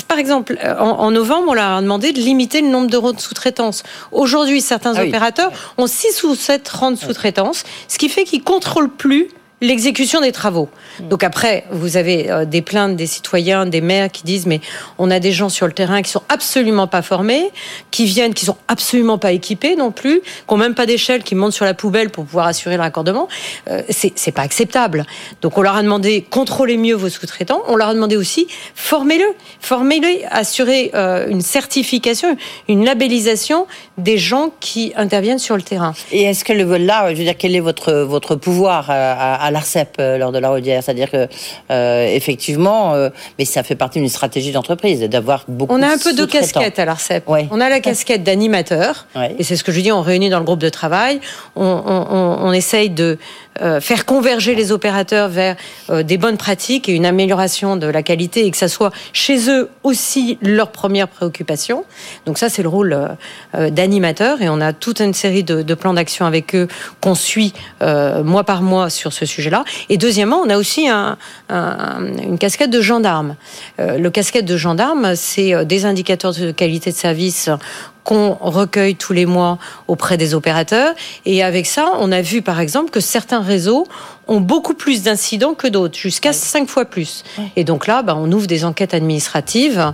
[0.07, 3.85] par exemple, euh, en, novembre, on leur a demandé de limiter le nombre de sous-traitance.
[4.13, 8.43] Aujourd'hui, certains ah opérateurs ont 6 ou 7 rangs de sous-traitance, ce qui fait qu'ils
[8.43, 9.29] contrôlent plus
[9.61, 10.69] l'exécution des travaux.
[11.01, 14.61] Donc après, vous avez euh, des plaintes des citoyens, des maires qui disent mais
[14.99, 17.51] on a des gens sur le terrain qui sont absolument pas formés,
[17.91, 21.35] qui viennent, qui sont absolument pas équipés non plus, qui ont même pas d'échelle, qui
[21.35, 23.29] montent sur la poubelle pour pouvoir assurer le raccordement.
[23.69, 25.05] Euh, c'est c'est pas acceptable.
[25.43, 27.63] Donc on leur a demandé contrôlez mieux vos sous-traitants.
[27.69, 29.27] On leur a demandé aussi formez-le,
[29.61, 32.37] formez-le, assurez euh, une certification,
[32.69, 33.67] une labellisation
[33.97, 35.95] des gens qui interviennent sur le terrain.
[36.13, 39.48] Et est-ce que le là, je veux dire, quel est votre votre pouvoir euh, à,
[39.49, 41.27] à l'Arcep euh, lors de la Rodière C'est-à-dire que
[41.71, 43.09] euh, effectivement, euh,
[43.39, 45.75] mais ça fait partie d'une stratégie d'entreprise d'avoir beaucoup.
[45.75, 46.39] On a un peu de sous-traitants.
[46.61, 47.29] casquette à l'ARCEP.
[47.29, 47.49] Ouais.
[47.51, 49.35] On a la casquette d'animateur, Ouais.
[49.39, 51.21] et c'est ce que je dis, on réunit dans le groupe de travail,
[51.57, 53.19] on, on, on- on essaye de
[53.81, 55.57] faire converger les opérateurs vers
[55.91, 59.51] euh, des bonnes pratiques et une amélioration de la qualité, et que ça soit chez
[59.51, 61.85] eux aussi leur première préoccupation.
[62.27, 63.09] Donc ça, c'est le rôle euh,
[63.55, 66.69] euh, d'animateur, et on a toute une série de, plans d'action avec eux
[67.01, 69.65] qu'on suit euh, mois par mois sur ce sujet-là.
[69.89, 71.17] Et deuxièmement, on a aussi un,
[71.49, 73.37] un- une casquette de gendarme.
[73.81, 77.51] Euh, le casquette de gendarme, c'est euh, des indicateurs de qualité de service
[78.05, 80.95] qu'on recueille tous les mois auprès des opérateurs.
[81.27, 83.87] Et avec ça, on a vu par exemple que certains réseaux
[84.29, 87.25] ont beaucoup plus d'incidents que d'autres, jusqu'à cinq fois plus.
[87.57, 89.93] Et donc là, bah, on ouvre des enquêtes administratives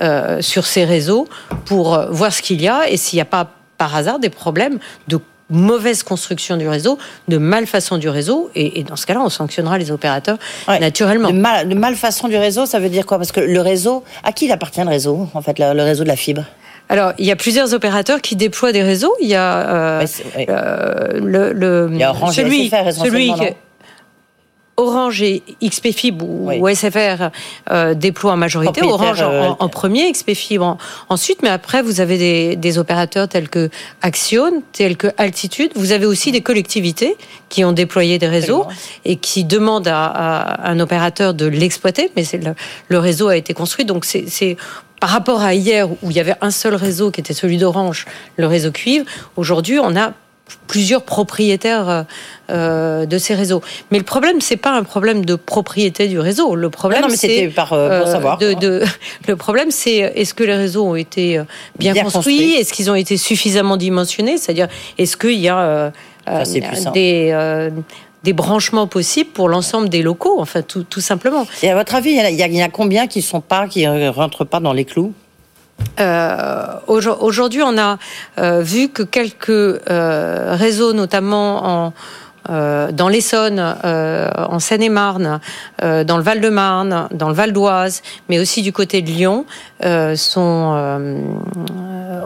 [0.00, 1.26] euh, sur ces réseaux
[1.64, 4.30] pour euh, voir ce qu'il y a et s'il n'y a pas par hasard des
[4.30, 5.18] problèmes de
[5.50, 6.96] mauvaise construction du réseau,
[7.28, 10.78] de malfaçon du réseau, et, et dans ce cas-là, on sanctionnera les opérateurs Ouais.
[10.78, 11.28] naturellement.
[11.28, 13.18] Le, mal, le malfaçon du réseau, ça veut dire quoi?
[13.18, 16.02] Parce que le réseau, à qui il appartient le réseau En fait, le, le réseau
[16.02, 16.44] de la fibre?
[16.88, 19.14] Alors, il y a plusieurs opérateurs qui déploient des réseaux.
[19.20, 20.46] Il y a euh, Ouais, c'est- ouais.
[20.48, 23.54] euh, le, le- Il y a Orange et celui, SFR que-
[24.76, 26.58] Orange et XP Fibre ou, Oui.
[26.60, 27.30] ou SFR
[27.70, 28.82] euh, déploient en majorité.
[28.82, 32.76] Orange en, euh, en- premier, XP Fibre en- ensuite, mais après vous avez des, des
[32.78, 33.70] opérateurs tels que
[34.02, 35.70] Axione, tels que Altitude.
[35.76, 37.16] Vous avez aussi des collectivités
[37.50, 38.80] qui ont déployé des réseaux Absolument.
[39.04, 42.54] et qui demandent à, à un opérateur de l'exploiter, mais le,
[42.88, 44.56] le réseau a été construit, donc c'est
[45.04, 48.06] par rapport à hier où il y avait un seul réseau qui était celui d'Orange,
[48.38, 49.04] le réseau cuivre.
[49.36, 50.14] Aujourd'hui, on a
[50.66, 52.02] plusieurs propriétaires euh,
[52.48, 53.60] euh, de ces réseaux.
[53.90, 56.54] Mais le problème, c'est pas un problème de propriété du réseau.
[56.54, 58.38] Le problème, Non, non, mais c'était c'est par, euh, pour savoir.
[58.38, 58.82] de- de-
[59.28, 61.38] le problème, c'est est-ce que les réseaux ont été
[61.78, 62.54] bien, Bien construits, construits.
[62.54, 65.90] est-ce qu'ils ont été suffisamment dimensionnés, c'est-à-dire est-ce qu'il y a euh,
[66.44, 67.68] Ça, des
[68.24, 71.46] des branchements possibles pour l'ensemble des locaux, enfin tout, tout simplement.
[71.62, 73.68] Et à votre avis, il y en a, il y a- combien qui sont pas,
[73.68, 75.12] qui ne rentrent pas dans les clous?
[76.00, 77.98] Euh, aujo- Aujourd'hui, on a
[78.38, 81.92] euh, vu que quelques euh, réseaux, notamment en
[82.50, 85.40] euh, dans l'Essonne, euh, en Seine-et-Marne,
[85.82, 89.46] euh, dans le Val-de-Marne, dans le Val d'Oise, mais aussi du côté de Lyon,
[89.82, 91.18] euh, sont, euh,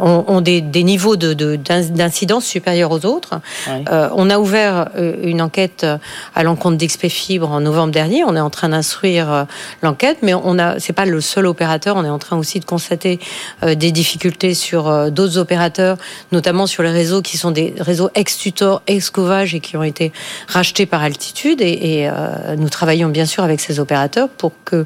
[0.00, 3.40] ont, ont des, des niveaux de- de- d'incidence supérieurs aux autres.
[3.68, 3.84] Ouais.
[3.90, 5.86] Euh, on a ouvert euh, une enquête
[6.34, 8.24] à l'encontre d'XP Fibre en novembre dernier.
[8.24, 9.44] On est en train d'instruire euh,
[9.82, 11.96] l'enquête, mais on a, c'est pas le seul opérateur.
[11.96, 13.18] On est en train aussi de constater
[13.62, 15.96] euh, des difficultés sur euh, d'autres opérateurs,
[16.32, 20.12] notamment sur les réseaux qui sont des réseaux ex-tutor, ex-covage et qui ont été
[20.48, 21.60] rachetés par Altitude.
[21.60, 24.84] Et, et, euh, nous travaillons bien sûr avec ces opérateurs pour qu'il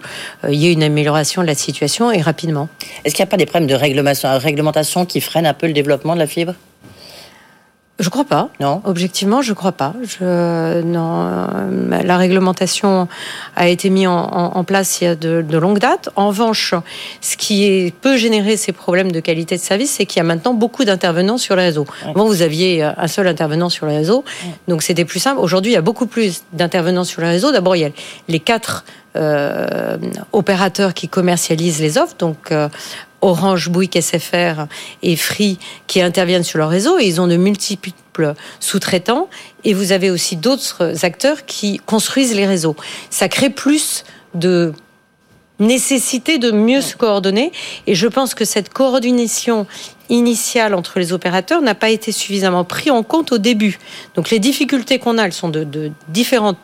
[0.55, 2.69] y ait une amélioration de la situation et rapidement.
[3.05, 5.73] Est-ce qu'il n'y a pas des problèmes de réglementation, réglementation qui freinent un peu le
[5.73, 6.55] développement de la fibre?
[7.99, 8.49] Je crois pas.
[8.59, 8.81] Non?
[8.85, 9.95] Objectivement, je crois pas.
[10.03, 13.07] Je, non, euh, la réglementation
[13.55, 16.09] a été mise en, en- en place il y a de, de longue date.
[16.17, 16.75] En revanche,
[17.21, 20.25] ce qui est, peut générer ces problèmes de qualité de service, c'est qu'il y a
[20.25, 21.87] maintenant beaucoup d'intervenants sur le réseau.
[22.05, 24.25] Avant, vous aviez un seul intervenant sur le réseau,
[24.67, 25.39] donc c'était plus simple.
[25.39, 27.53] Aujourd'hui, il y a beaucoup plus d'intervenants sur le réseau.
[27.53, 27.91] D'abord, il y a
[28.27, 28.85] les quatre
[29.15, 29.97] euh,
[30.33, 32.69] opérateurs qui commercialisent les offres, donc euh,
[33.23, 34.67] Orange, Bouygues, SFR
[35.03, 39.29] et Free qui interviennent sur leur réseau et ils ont de multiples sous-traitants
[39.65, 42.77] et vous avez aussi d'autres acteurs qui construisent les réseaux.
[43.11, 44.05] Ça crée plus
[44.35, 44.73] de
[45.61, 47.53] nécessité de mieux se coordonner
[47.87, 49.67] et je pense que cette coordination
[50.09, 53.79] initiale entre les opérateurs n'a pas été suffisamment pris en compte au début.
[54.15, 56.59] Donc les difficultés qu'on a, elles sont de, de différentes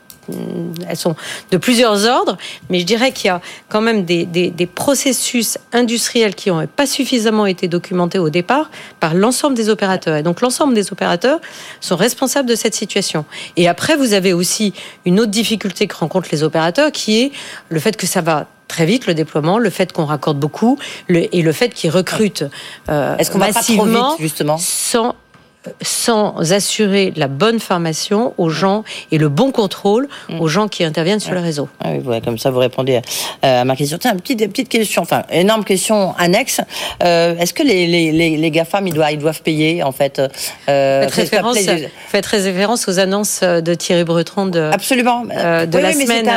[0.89, 1.17] elles sont
[1.51, 2.37] de plusieurs ordres,
[2.71, 6.67] mais je dirais qu'il y a quand même des, des, des processus industriels qui n'ont
[6.67, 10.17] pas suffisamment été documentés au départ par l'ensemble des opérateurs.
[10.17, 11.41] Et donc l'ensemble des opérateurs
[11.81, 13.25] sont responsables de cette situation.
[13.57, 14.73] Et après, vous avez aussi
[15.05, 17.33] une autre difficulté que rencontrent les opérateurs, qui est
[17.69, 21.35] le fait que ça va très vite le déploiement, le fait qu'on raccorde beaucoup le,
[21.35, 22.45] et le fait qu'ils recrutent
[22.91, 24.59] euh, Est-ce qu'on va pas trop massivement vite, justement?
[24.59, 25.15] sans
[25.83, 31.21] sans assurer la bonne formation aux gens et le bon contrôle aux gens qui interviennent
[31.21, 31.69] sur le réseau.
[31.83, 33.01] Ah oui, ouais, comme ça vous répondez
[33.43, 33.99] à ma question.
[33.99, 36.61] Tiens, une petite, petite question, enfin, énorme question annexe.
[37.03, 40.21] Euh, Est-ce que les, les, les, les GAFAM, ils doivent, ils doivent payer, en fait
[40.69, 41.59] euh, faites, référence,
[42.09, 45.25] faites référence aux annonces de Thierry Breton de, Absolument.
[45.37, 46.25] Euh, de oui, la oui, mais semaine.
[46.25, 46.31] c'est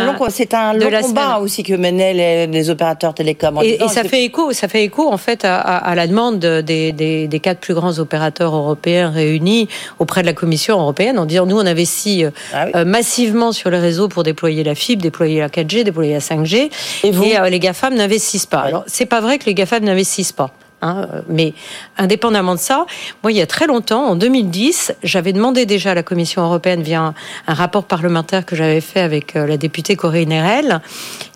[0.53, 3.61] un long, un long combat aussi que menaient les, les opérateurs télécoms.
[3.63, 6.39] Et, et, ça fait écho, ça fait écho en fait à, à, à la demande
[6.39, 9.67] des, des, des, quatre plus grands opérateurs européens réunis
[9.99, 12.71] auprès de la Commission européenne en disant nous on investit ah oui.
[12.75, 16.69] euh, massivement sur le réseau pour déployer la fibre, déployer la 4G, déployer la 5G,
[17.03, 18.63] et, vous et euh, les GAFAM n'investissent pas.
[18.63, 18.67] Oui.
[18.69, 20.51] Alors c'est pas vrai que les GAFAM n'investissent pas.
[20.83, 21.53] Hein, mais
[21.97, 22.87] indépendamment de ça,
[23.21, 26.81] moi, il y a très longtemps, en 2010, j'avais demandé déjà à la Commission européenne,
[26.81, 27.13] via un,
[27.45, 30.81] un rapport parlementaire que j'avais fait avec euh, la députée Corinne Nerel,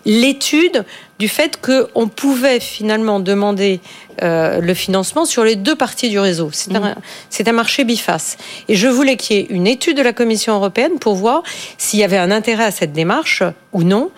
[0.06, 0.84] l'étude
[1.18, 3.80] du fait qu'on pouvait finalement demander
[4.22, 6.50] euh, le financement sur les deux parties du réseau.
[6.52, 6.76] C'est mmh.
[6.76, 8.38] un, un, marché biface.
[8.68, 11.42] Et je voulais qu'il y ait une étude de la Commission européenne pour voir
[11.76, 13.42] s'il y avait un intérêt à cette démarche
[13.72, 14.10] ou non.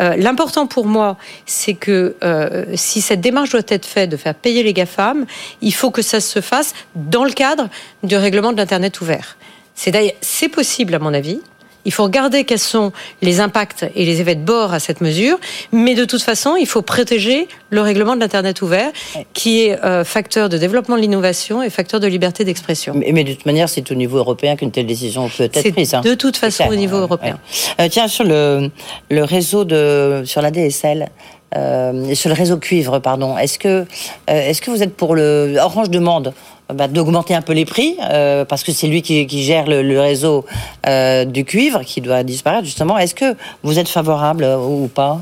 [0.00, 4.34] Euh, L'important pour moi, c'est que euh, si cette démarche doit être faite de faire
[4.34, 5.26] payer les GAFAM,
[5.60, 7.68] il faut que ça se fasse dans le cadre
[8.02, 9.36] du règlement de l'Internet ouvert.
[9.74, 11.40] C'est possible, à mon avis.
[11.84, 12.92] Il faut regarder quels sont
[13.22, 15.38] les impacts et les effets de bord à cette mesure,
[15.72, 18.90] mais de toute façon, il faut protéger le règlement de l'Internet ouvert,
[19.32, 22.94] qui est euh, facteur de développement de l'innovation et facteur de liberté d'expression.
[22.94, 25.94] Mais, mais, de toute manière, c'est au niveau européen qu'une telle décision peut être prise.
[25.94, 26.02] Hein.
[26.02, 27.38] De toute façon, au niveau européen.
[27.78, 27.84] Ouais.
[27.84, 28.70] Euh, tiens, sur le,
[29.10, 31.08] le réseau de, sur la DSL,
[31.54, 33.36] euh, sur le réseau cuivre, pardon.
[33.36, 33.84] Est-ce que, euh,
[34.26, 36.32] est-ce que vous êtes pour le Orange demande
[36.72, 39.82] bah, d'augmenter un peu les prix euh, parce que c'est lui qui, qui gère le,
[39.82, 40.44] le réseau
[40.86, 42.98] euh, du cuivre qui doit disparaître justement.
[42.98, 45.20] Est-ce que vous êtes favorable ou pas?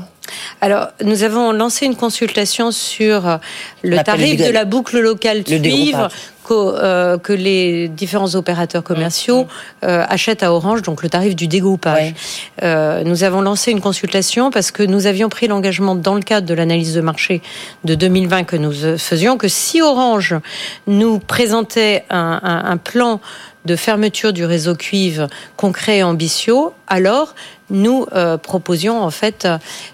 [0.61, 3.39] Alors, nous avons lancé une consultation sur
[3.81, 6.09] le tarif de la boucle locale cuivre
[6.51, 9.47] que, euh, que, les différents opérateurs commerciaux
[9.85, 12.09] euh, achètent à Orange, donc le tarif du dégroupage.
[12.09, 12.13] Ouais.
[12.63, 16.45] Euh, nous avons lancé une consultation parce que nous avions pris l'engagement dans le cadre
[16.45, 17.41] de l'analyse de marché
[17.85, 20.35] de 2020 que nous faisions que si Orange
[20.87, 23.21] nous présentait un, un, un plan
[23.63, 27.33] de fermeture du réseau cuivre concret et ambitieux, alors
[27.71, 29.47] nous euh, proposions en fait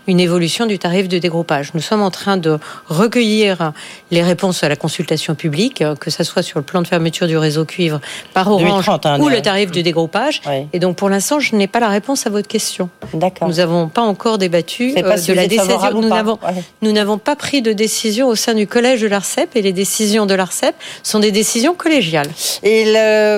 [0.08, 1.74] une évolution du tarif de dégroupage.
[1.74, 3.72] Nous sommes en train de recueillir
[4.12, 7.38] les réponses à la consultation publique, que ce soit sur le plan de fermeture du
[7.38, 8.02] réseau cuivre
[8.34, 10.42] par Orange 2030, hein, ou le tarif du dégroupage.
[10.48, 10.68] Oui.
[10.74, 12.90] Et donc pour l'instant, je n'ai pas la réponse à votre question.
[13.14, 13.48] D'accord.
[13.48, 15.78] Nous n'avons pas encore débattu pas euh, si de la décision.
[15.94, 16.64] Nous n'avons ouais.
[16.82, 20.26] nous n'avons pas pris de décision au sein du collège de l'Arcep et les décisions
[20.26, 22.30] de l'Arcep sont des décisions collégiales.
[22.64, 22.94] Et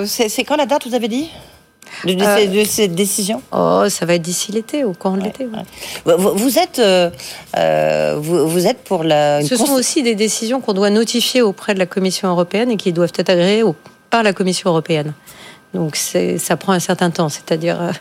[0.05, 1.29] c'est quand la date vous avez dit?
[2.05, 5.21] De, de, euh, de, cette décision Oh, ça va être d'ici l'été, au courant de
[5.21, 5.45] ouais, l'été.
[5.45, 6.15] Ouais.
[6.17, 7.09] Vous, vous, êtes, euh,
[8.19, 9.41] vous, vous, êtes pour la.
[9.43, 12.93] Ce sont aussi des décisions qu'on doit notifier auprès de la Commission européenne et qui
[12.93, 13.75] doivent être agréées au,
[14.09, 15.13] par la Commission européenne.
[15.73, 17.91] Donc ça prend un certain temps, c'est-à-dire euh,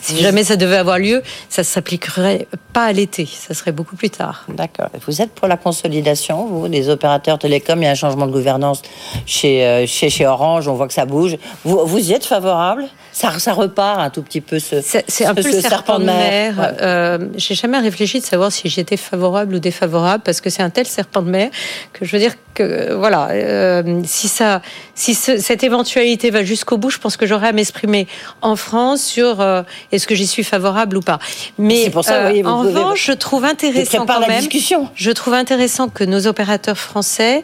[0.00, 4.10] si jamais ça devait avoir lieu, ça s'appliquerait pas à l'été, ça serait beaucoup plus
[4.10, 4.44] tard.
[4.48, 4.88] D'accord.
[5.06, 8.32] Vous êtes pour la consolidation, vous, des opérateurs télécoms, il y a un changement de
[8.32, 8.82] gouvernance
[9.26, 11.36] chez, euh, chez, chez Orange, on voit que ça bouge.
[11.64, 12.84] Vous, vous y êtes favorable?
[13.12, 16.04] Ça, ça repart un tout petit peu ce C'est un peu ce, serpent, serpent de
[16.04, 16.54] mer.
[16.54, 16.58] mer.
[16.58, 16.76] Ouais.
[16.82, 20.70] Euh, J'ai jamais réfléchi de savoir si j'étais favorable ou défavorable parce que c'est un
[20.70, 21.50] tel serpent de mer
[21.92, 24.62] que je veux dire que voilà, euh, si ça,
[24.94, 28.06] si ce, cette éventualité va jusqu'au bout, je pense que j'aurai à m'exprimer
[28.42, 31.18] en France sur euh, est-ce que j'y suis favorable ou pas?
[31.58, 34.40] Mais pour ça, oui, en revanche, je trouve intéressant quand même.
[34.40, 34.88] Discussion.
[34.94, 37.42] Je trouve intéressant que nos opérateurs français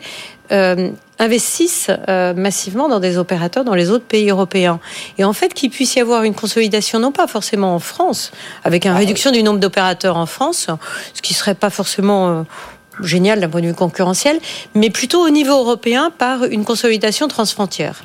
[0.53, 4.79] euh, investissent euh, massivement dans des opérateurs dans les autres pays européens.
[5.17, 8.31] Et en fait, qu'il puisse y avoir une consolidation, non pas forcément en France,
[8.63, 10.69] avec une ah, réduction du nombre d'opérateurs en France,
[11.15, 12.43] ce qui serait pas forcément euh,
[13.01, 14.39] génial d'un point de vue concurrentiel,
[14.75, 18.03] mais plutôt au niveau européen par une consolidation transfrontière.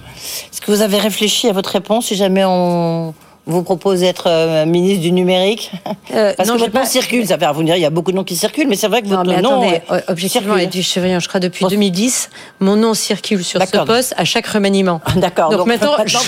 [0.52, 3.14] Est-ce que vous avez réfléchi à votre réponse si jamais on
[3.46, 5.72] vous propose d'être euh, ministre du numérique
[6.14, 6.86] euh, Parce non, que votre nom pas...
[6.86, 8.76] circule, ça fait, vous me dire, il y a beaucoup de noms qui circulent, mais
[8.76, 9.62] c'est vrai que votre non, mais nom.
[9.62, 11.70] Attendez, euh, objectivement, Edwige Chevrillon, je crois depuis bon.
[11.70, 15.02] 2010, mon nom circule sur ce poste à chaque remaniement.
[15.16, 15.50] D'accord.
[15.50, 16.20] Donc, donc, maintenant, maintenant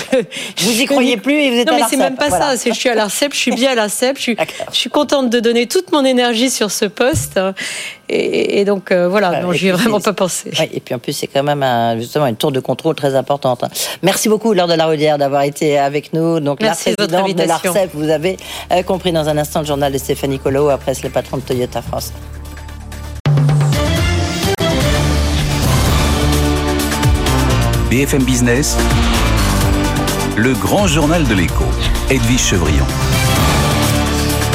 [0.56, 0.64] je...
[0.64, 2.56] vous y croyez plus et vous êtes non, à mais c'est même pas voilà.
[2.56, 2.70] ça.
[2.70, 4.36] Je suis à l'Arcep, je suis bien à l'Arcep, je suis,
[4.72, 7.38] je suis contente de donner toute mon énergie sur ce poste.
[8.14, 10.50] Et, et donc euh, voilà, non, j'y ai vraiment pas pensé.
[10.58, 13.14] Ouais, et puis en plus, c'est quand même un, justement une tour de contrôle très
[13.14, 13.64] importante.
[14.02, 16.38] Merci beaucoup, Laure de la Rodière, d'avoir été avec nous.
[16.38, 18.36] Donc Merci la présidente de l'Arcep, vous avez
[18.70, 21.80] euh, compris dans un instant le journal de Stéphanie Colo, après le patron de Toyota
[21.80, 22.12] France.
[27.88, 28.76] BFM Business,
[30.36, 31.64] le grand journal de l'écho,
[32.10, 32.86] Edwige Chevrillon.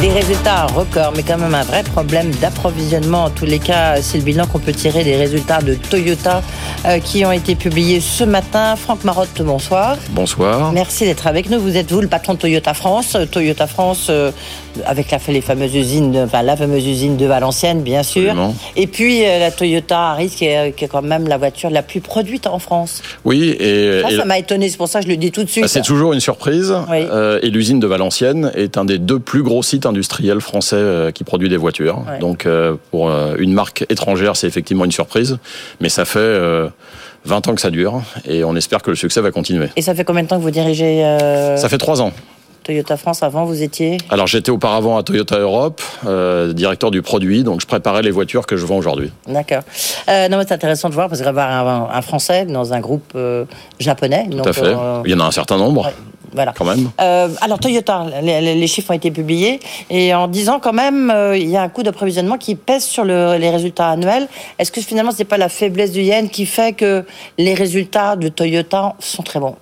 [0.02, 3.24] Des résultats records, mais quand même un vrai problème d'approvisionnement.
[3.26, 6.44] En tous les cas, c'est le bilan qu'on peut tirer des résultats de Toyota
[6.86, 8.76] euh, qui ont été publiés ce matin.
[8.76, 9.98] Franck Marotte, bonsoir.
[10.12, 10.72] Bonsoir.
[10.72, 11.60] Merci d'être avec nous.
[11.60, 13.16] Vous êtes vous le patron de Toyota France.
[13.16, 14.30] Euh, Toyota France, euh,
[14.86, 18.22] avec la, les fameuses usines, de- enfin la fameuse usine de Valenciennes, bien sûr.
[18.30, 18.56] Absolument.
[18.76, 21.82] Et puis euh, la Toyota Harris, qui est, qui est quand même la voiture la
[21.82, 23.02] plus produite en France.
[23.26, 24.70] Oui, et, Ça, et- ça m'a étonné.
[24.70, 25.64] C'est pour ça que je le dis tout de suite.
[25.64, 26.72] bah, c'est toujours une surprise.
[26.88, 27.00] Oui.
[27.42, 31.24] Et l'usine de Valenciennes est un des deux plus gros sites industriels français euh, qui
[31.24, 32.04] produit des voitures.
[32.08, 32.20] Ouais.
[32.20, 35.38] Donc euh, pour euh, une marque étrangère, c'est effectivement une surprise.
[35.82, 36.68] Mais ça fait euh,
[37.26, 39.70] 20 ans que ça dure et on espère que le succès va continuer.
[39.76, 42.12] Et ça fait combien de temps que vous dirigez euh, Ça fait trois ans.
[42.68, 47.44] Toyota France Avant, vous étiez Alors j'étais auparavant à Toyota Europe, euh, directeur du produit,
[47.44, 49.10] donc je préparais les voitures que je vends aujourd'hui.
[49.26, 49.62] D'accord.
[50.10, 53.14] Euh, non, mais c'est intéressant de voir parce qu'avoir un, un Français dans un groupe
[53.16, 53.46] euh,
[53.80, 54.26] japonais.
[54.30, 54.76] Tout donc, à fait.
[55.06, 55.94] Il y en a un certain nombre, ouais,
[56.38, 56.54] voilà.
[56.58, 56.90] quand même.
[57.02, 61.50] Euh, alors Toyota, les, chiffres ont été publiés et en disant quand même euh, il
[61.50, 64.28] y a un coût d'approvisionnement qui pèse sur le- les résultats annuels.
[64.60, 67.04] Est-ce que finalement c'est pas la faiblesse du yen qui fait que
[67.38, 69.56] les résultats de Toyota sont très bons?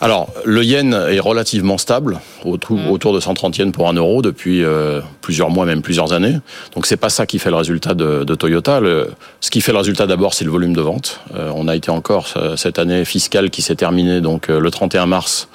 [0.00, 4.62] Alors, le yen est relativement stable, autour, autour de 130 yens pour un euro depuis
[4.62, 6.36] euh, plusieurs mois, même plusieurs années.
[6.74, 8.80] Donc, c'est pas ça qui fait le résultat de, de Toyota.
[8.80, 11.20] Le, ce qui fait le résultat d'abord, c'est le volume de vente.
[11.34, 15.06] Euh, on a été encore euh, cette année fiscale qui s'est terminée donc le 31
[15.06, 15.48] mars.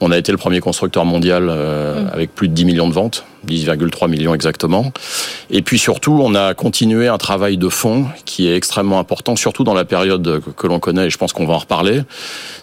[0.00, 3.24] On a été le premier constructeur mondial euh, avec plus de 10 millions de ventes,
[3.46, 4.92] 10,3 millions exactement.
[5.50, 9.64] Et puis surtout, on a continué un travail de fond qui est extrêmement important, surtout
[9.64, 12.02] dans la période que, que l'on connaît, et je pense qu'on va en reparler.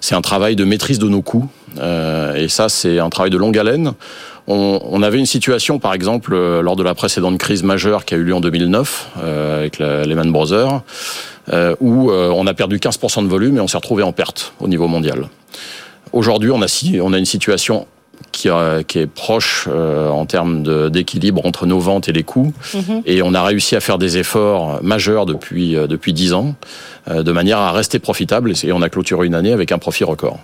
[0.02, 1.48] C'est un travail de maîtrise de nos coûts.
[1.80, 3.94] Euh, et ça, c'est un travail de longue haleine.
[4.48, 8.16] On, on avait une situation, par exemple, euh, lors de la précédente crise majeure qui
[8.16, 10.82] a eu lieu en 2009 euh, avec la Lehman Brothers,
[11.54, 14.54] euh, où euh, on a perdu 15% de volume et on s'est retrouvé en perte
[14.60, 15.30] au niveau mondial.
[16.14, 17.86] Aujourd'hui, on a, si- on a une situation
[18.32, 18.50] qui,
[18.88, 22.52] qui est proche euh, en termes d'équilibre entre nos ventes et les coûts.
[23.06, 26.54] Et on a réussi à faire des efforts majeurs depuis euh, depuis dix ans, euh,
[27.10, 28.54] de manière à rester profitable.
[28.64, 30.38] Et on a clôturé une année avec un profit record.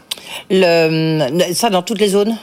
[0.50, 2.36] le, Ça dans toutes les zones?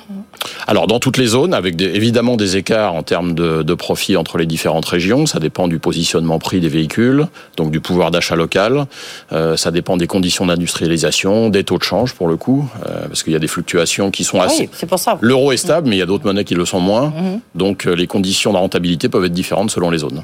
[0.67, 4.17] Alors dans toutes les zones, avec des- évidemment des écarts en termes de, de profit
[4.17, 8.37] entre les différentes régions, ça dépend du positionnement prix des véhicules, donc du pouvoir d'achat
[8.37, 8.87] local,
[9.33, 13.23] Euh, ça dépend des conditions d'industrialisation, des taux de change pour le coup, euh, parce
[13.23, 14.63] qu'il y a des fluctuations qui sont assez...
[14.65, 15.19] Oui, c'est pour ça.
[15.21, 17.13] L'euro est stable, mais il y a d'autres monnaies qui le sont moins,
[17.55, 20.23] donc euh, les conditions de rentabilité peuvent être différentes selon les zones.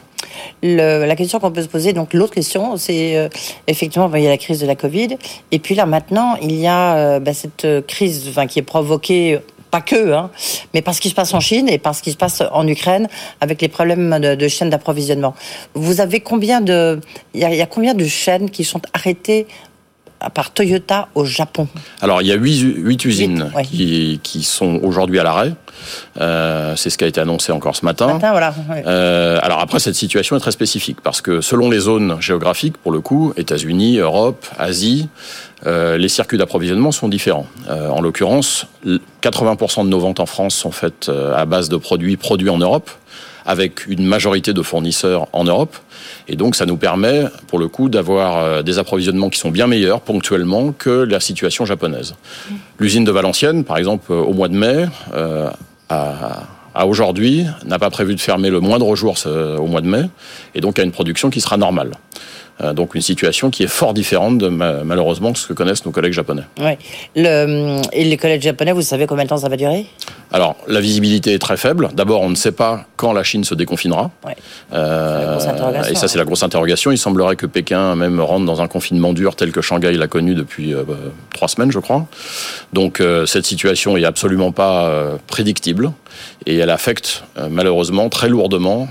[0.62, 3.28] Le- la question qu'on peut se poser, donc l'autre question, c'est euh,
[3.66, 5.16] effectivement, ben, il y a la crise de la Covid,
[5.50, 8.62] et puis là maintenant, il y a euh, ben, cette euh, crise enfin, qui est
[8.62, 10.30] provoquée, pas que, hein,
[10.74, 12.66] mais par ce qui se passe en Chine et par ce qui se passe en
[12.66, 13.08] Ukraine,
[13.40, 15.34] avec les problèmes de, de chaînes d'approvisionnement.
[15.74, 17.00] Vous avez combien de,
[17.34, 19.46] il y, a, il y a combien de chaînes qui sont arrêtées
[20.34, 21.68] par Toyota au Japon?
[22.00, 23.64] Alors, il y a huit, huit usines ouais.
[23.64, 25.52] qui, qui sont aujourd'hui à l'arrêt.
[26.20, 28.06] Euh, c'est ce qui a été annoncé encore ce matin.
[28.06, 28.54] Matin, voilà.
[28.70, 28.82] ouais.
[28.86, 32.92] Euh, alors après, cette situation est très spécifique parce que selon les zones géographiques, pour
[32.92, 35.08] le coup, États-Unis, Europe, Asie,
[35.66, 37.46] euh, les circuits d'approvisionnement sont différents.
[37.70, 41.68] Euh, en l'occurrence, l- 80% de nos ventes en France sont faites euh, à base
[41.68, 42.90] de produits produits en Europe,
[43.46, 45.76] avec une majorité de fournisseurs en Europe.
[46.28, 50.00] Et donc, ça nous permet, pour le coup, d'avoir des approvisionnements qui sont bien meilleurs
[50.00, 52.14] ponctuellement que la situation japonaise.
[52.80, 54.86] L'usine de Valenciennes, par exemple, au mois de mai,
[55.88, 60.02] à aujourd'hui, n'a pas prévu de fermer le moindre jour au mois de mai,
[60.54, 61.92] et donc a une production qui sera normale.
[62.62, 65.84] Euh, donc une situation qui est fort différente de ma- malheureusement de ce que connaissent
[65.84, 66.44] nos collègues japonais.
[66.58, 66.78] Ouais.
[67.14, 69.84] Le, et les collèges japonais, vous savez combien de temps ça va durer?
[70.32, 71.90] Alors la visibilité est très faible.
[71.92, 74.10] D'abord, on ne sait pas quand la Chine se déconfinera.
[74.24, 74.34] Ouais.
[74.72, 75.38] Euh,
[75.90, 76.90] et ça, c'est la grosse interrogation.
[76.90, 80.34] Il semblerait que Pékin même rentre dans un confinement dur tel que Shanghai l'a connu
[80.34, 80.82] depuis euh,
[81.34, 82.06] trois semaines, je crois.
[82.72, 84.90] Donc euh, cette situation est absolument pas
[85.26, 85.92] prédictible
[86.46, 88.88] et elle affecte malheureusement très lourdement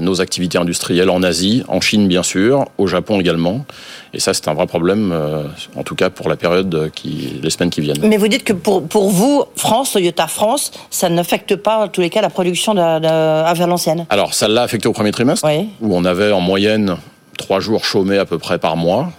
[0.00, 3.64] nos activités industrielles en Asie, en Chine bien sûr, au Japon également.
[4.12, 5.42] Et ça, c'est un vrai problème, euh,
[5.76, 7.98] en tout cas pour la période qui, les semaines qui viennent.
[8.02, 12.00] Mais vous dites que pour, pour vous, France, Toyota France, ça n'affecte pas, en tous
[12.00, 15.46] les cas, la production de, de, à Valenciennes Alors, ça l'a affecté au premier trimestre,
[15.46, 15.68] Oui.
[15.80, 16.96] où on avait en moyenne
[17.38, 19.10] trois jours chômés à peu près par mois.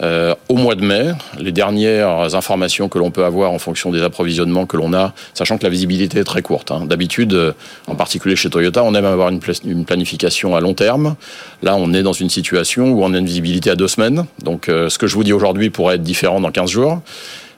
[0.00, 4.02] Euh, au mois de mai, les dernières informations que l'on peut avoir en fonction des
[4.02, 6.70] approvisionnements que l'on a, sachant que la visibilité est très courte.
[6.70, 6.84] hein.
[6.86, 7.52] D'habitude, euh,
[7.86, 11.14] en particulier chez Toyota, on aime avoir une, pla- une planification à long terme.
[11.62, 14.24] Là, on est dans une situation où on a une visibilité à deux semaines.
[14.42, 17.00] Donc, euh, ce que je vous dis aujourd'hui pourrait être différent dans 15 jours.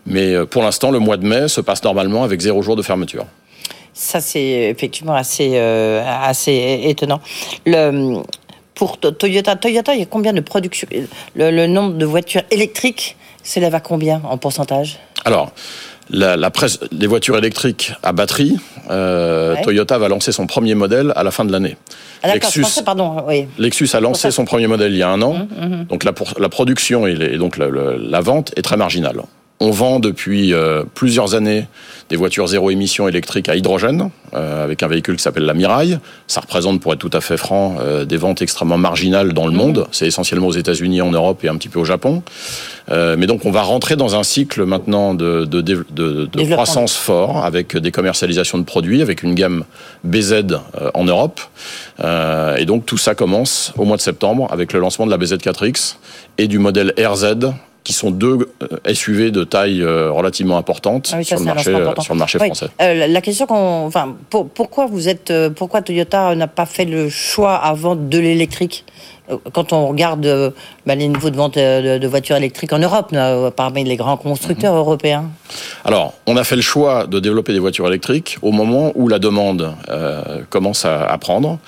[0.07, 3.25] Mais pour l'instant, le mois de mai se passe normalement avec zéro jour de fermeture.
[3.94, 7.20] Ça, c'est effectivement assez, assez étonnant.
[8.75, 10.88] Pour To- Toyota, Toyota, il y a combien de production
[11.37, 15.53] le, le nombre de voitures électriques s'élève à combien en pourcentage Alors,
[16.11, 18.59] La, la presse, les voitures électriques à batterie,
[18.90, 19.63] euh, Ouais.
[19.63, 21.77] Toyota va lancer son premier modèle à la fin de l'année.
[22.23, 23.46] Ah, Lexus- pensais, pardon, oui.
[23.59, 25.46] Lexus a lancé son premier modèle il y a un an.
[25.59, 26.13] Mhm, Donc la,
[26.51, 29.23] production et, les- et donc la vente est très marginale.
[29.61, 31.67] On vend depuis euh, plusieurs années
[32.11, 35.98] des voitures zéro émission électriques à hydrogène euh, avec un véhicule qui s'appelle la Miraille.
[36.27, 39.52] Ça représente, pour être tout à fait franc, euh, des ventes extrêmement marginales dans le
[39.52, 39.57] Mhm.
[39.57, 39.87] monde.
[39.92, 42.23] C'est essentiellement aux États-Unis, en Europe et un petit peu au Japon.
[42.90, 47.77] Euh, mais donc on va rentrer dans un cycle maintenant de, de, croissance fort avec
[47.77, 49.65] des commercialisations de produits, avec une gamme
[50.02, 51.40] BZ euh, en Europe.
[52.02, 55.17] Euh, et donc tout ça commence au mois de septembre avec le lancement de la
[55.17, 55.96] BZ4X
[56.38, 57.37] et du modèle RZ
[57.85, 61.71] qui sont deux euh, SUV de taille euh, relativement importante Ah oui, sur, le marché,
[61.71, 62.03] euh, important.
[62.03, 62.47] sur le marché Oui.
[62.47, 62.69] français.
[62.81, 67.11] Euh, la- question qu'on, enfin, pour- pourquoi vous êtes, pourquoi Toyota n'a pas fait le
[67.11, 68.85] choix avant de l'électrique?
[69.55, 70.53] Quand on regarde
[70.87, 73.15] bah, les niveaux de vente de, de voitures électriques en Europe,
[73.57, 75.31] parmi les grands constructeurs européens.
[75.87, 79.19] Alors, on a fait le choix de développer des voitures électriques au moment où la
[79.19, 81.59] demande euh, commence à, à prendre.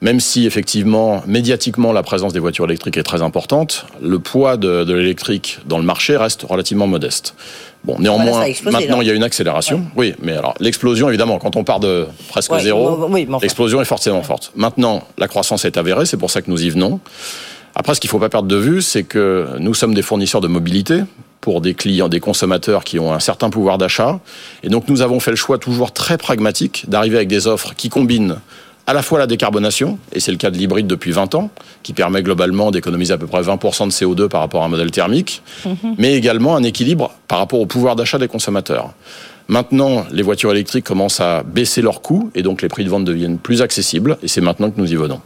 [0.00, 4.84] Même si effectivement, médiatiquement, la présence des voitures électriques est très importante, le poids de,
[4.84, 7.34] de l'électrique dans le marché reste relativement modeste.
[7.84, 9.02] Bon, néanmoins, explosé, maintenant là.
[9.02, 9.84] il y a une accélération.
[9.96, 13.38] Oui, mais alors l'explosion, évidemment, quand on part de presque Ouais, zéro, oui, enfin.
[13.42, 14.52] l'explosion est forcément forte.
[14.54, 17.00] Maintenant, la croissance est avérée, c'est pour ça que nous y venons.
[17.74, 20.48] Après, ce qu'il faut pas perdre de vue, c'est que nous sommes des fournisseurs de
[20.48, 21.02] mobilité
[21.40, 24.18] pour des clients, des consommateurs qui ont un certain pouvoir d'achat.
[24.64, 27.88] Et donc, nous avons fait le choix toujours très pragmatique d'arriver avec des offres qui
[27.88, 28.38] combinent
[28.88, 31.50] à la fois la décarbonation, et c'est le cas de l'hybride depuis 20 ans,
[31.82, 34.90] qui permet globalement d'économiser à peu près 20% de CO2 par rapport à un modèle
[34.90, 35.42] thermique,
[35.98, 38.94] mais également un équilibre par rapport au pouvoir d'achat des consommateurs.
[39.46, 43.04] Maintenant, les voitures électriques commencent à baisser leurs coûts, et donc les prix de vente
[43.04, 45.20] deviennent plus accessibles, et c'est maintenant que nous y venons.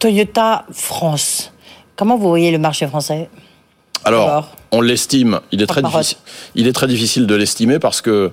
[0.00, 1.52] Toyota France.
[1.94, 3.30] Comment vous voyez le marché français?
[4.04, 5.38] Alors, on l'estime.
[5.52, 6.02] Il est très Porte-parole.
[6.02, 6.18] difficile.
[6.56, 8.32] Il est très difficile de l'estimer parce que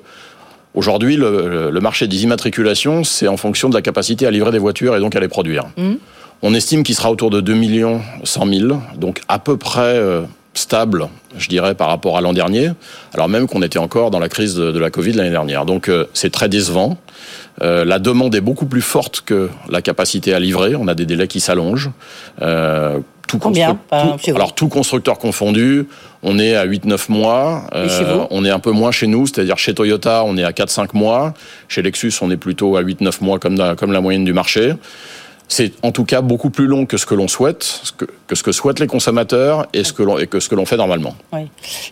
[0.74, 4.60] aujourd'hui, le, le marché des immatriculations, c'est en fonction de la capacité à livrer des
[4.60, 5.66] voitures et donc à les produire.
[5.78, 5.98] Mhm.
[6.46, 10.24] On estime qu'il sera autour de 2 millions 100 000, donc à peu près euh,
[10.54, 11.08] stable,
[11.38, 12.72] je dirais, par rapport à l'an dernier,
[13.14, 15.66] alors même qu'on était encore dans la crise de, de la Covid l'année dernière.
[15.66, 16.98] Donc euh, c'est très décevant.
[17.62, 20.76] Euh, la demande est beaucoup plus forte que la capacité à livrer.
[20.76, 21.92] On a des délais qui s'allongent.
[22.42, 25.88] Euh, tout Combien, tout- chez vous Alors tout constructeur confondu,
[26.24, 27.66] on est à 8-9 mois.
[27.74, 30.44] Euh, chez vous on est un peu moins chez nous, c'est-à-dire chez Toyota, on est
[30.44, 31.34] à 4-5 mois.
[31.68, 34.74] Chez Lexus, on est plutôt à 8-9 mois comme la, comme la moyenne du marché.
[35.50, 37.84] C'est en tout cas beaucoup plus long que ce que l'on souhaite,
[38.28, 40.66] que, ce que souhaitent les consommateurs et, ce que l'on, et que ce que l'on
[40.66, 41.16] fait normalement.
[41.32, 41.42] Oui.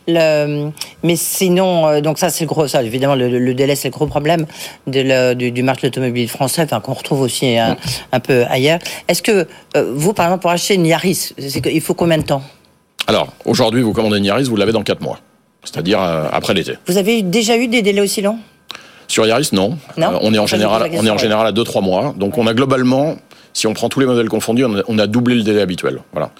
[0.07, 0.69] Le,
[1.03, 3.93] mais sinon, euh, donc ça c'est le gros, ça évidemment le, le délai c'est le
[3.93, 4.45] gros problème
[4.87, 7.77] de le- du, du marché automobile français, enfin qu'on retrouve aussi un,
[8.11, 8.79] un peu ailleurs.
[9.07, 12.41] Est-ce que euh, vous, par exemple, pour acheter une Yaris, il faut combien de temps?
[13.07, 15.19] Alors, aujourd'hui, vous commandez une Yaris, vous l'avez dans 4 mois,
[15.63, 16.73] c'est-à-dire euh, après l'été.
[16.87, 18.39] Vous avez déjà eu des délais aussi longs?
[19.07, 19.77] Sur Yaris, non.
[19.97, 20.13] Non?
[20.13, 22.13] Euh, on est en on est général à 2-3 mois.
[22.17, 23.17] Donc on a globalement,
[23.53, 25.99] si on prend tous les modèles confondus, on a, doublé le délai habituel.
[26.13, 26.31] Voilà.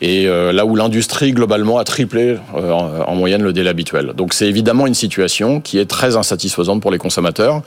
[0.00, 4.12] Et euh, là où l'industrie globalement a triplé euh, en moyenne le délai habituel.
[4.16, 7.62] Donc c'est évidemment une situation qui est très insatisfaisante pour les consommateurs.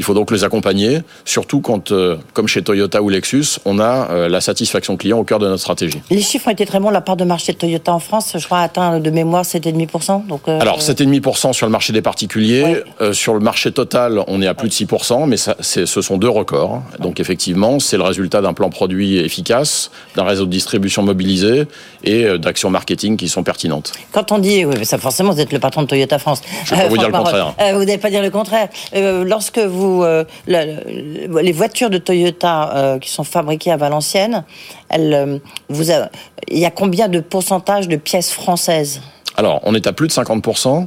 [0.00, 4.08] Il faut donc les accompagner, surtout quand, euh, comme chez Toyota ou Lexus, on a
[4.10, 6.00] euh, la satisfaction client au cœur de notre stratégie.
[6.08, 6.88] Les chiffres ont été très bons.
[6.88, 10.26] La part de marché de Toyota en France, je crois, atteint de mémoire 7,5%.
[10.26, 13.12] Donc, euh, Alors 7,5% sur le marché des particuliers, Ouais.
[13.12, 16.30] Sur le marché total, on est à plus de 6%, mais ça, ce sont deux
[16.30, 16.80] records.
[16.98, 21.64] Donc effectivement, c'est le résultat d'un plan produit efficace, d'un réseau de distribution mobilisé
[22.04, 23.92] et d'actions marketing qui sont pertinentes.
[24.12, 26.40] Quand on dit, oui, mais ça forcément, vous êtes le patron de Toyota France.
[26.64, 27.54] Je vais pas vous dire le contraire.
[27.74, 28.68] Vous n'allez pas dire le contraire.
[28.94, 34.44] Lorsque vous, euh, la- la- les voitures de Toyota euh, qui sont fabriquées à Valenciennes,
[34.88, 35.38] elles, euh,
[35.68, 36.08] vous, a-
[36.48, 39.00] il y a combien de pourcentage de pièces françaises?
[39.36, 40.86] Alors, on est à plus de 50%,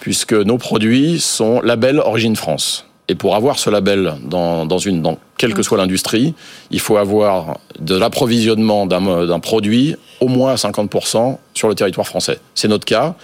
[0.00, 2.84] puisque nos produits sont label Origine France.
[3.10, 6.34] Et pour avoir ce label dans, dans une, dans quelle que soit l'industrie,
[6.70, 12.38] il faut avoir de l'approvisionnement d'un produit au moins à 50% sur le territoire français.
[12.54, 13.14] C'est notre cas.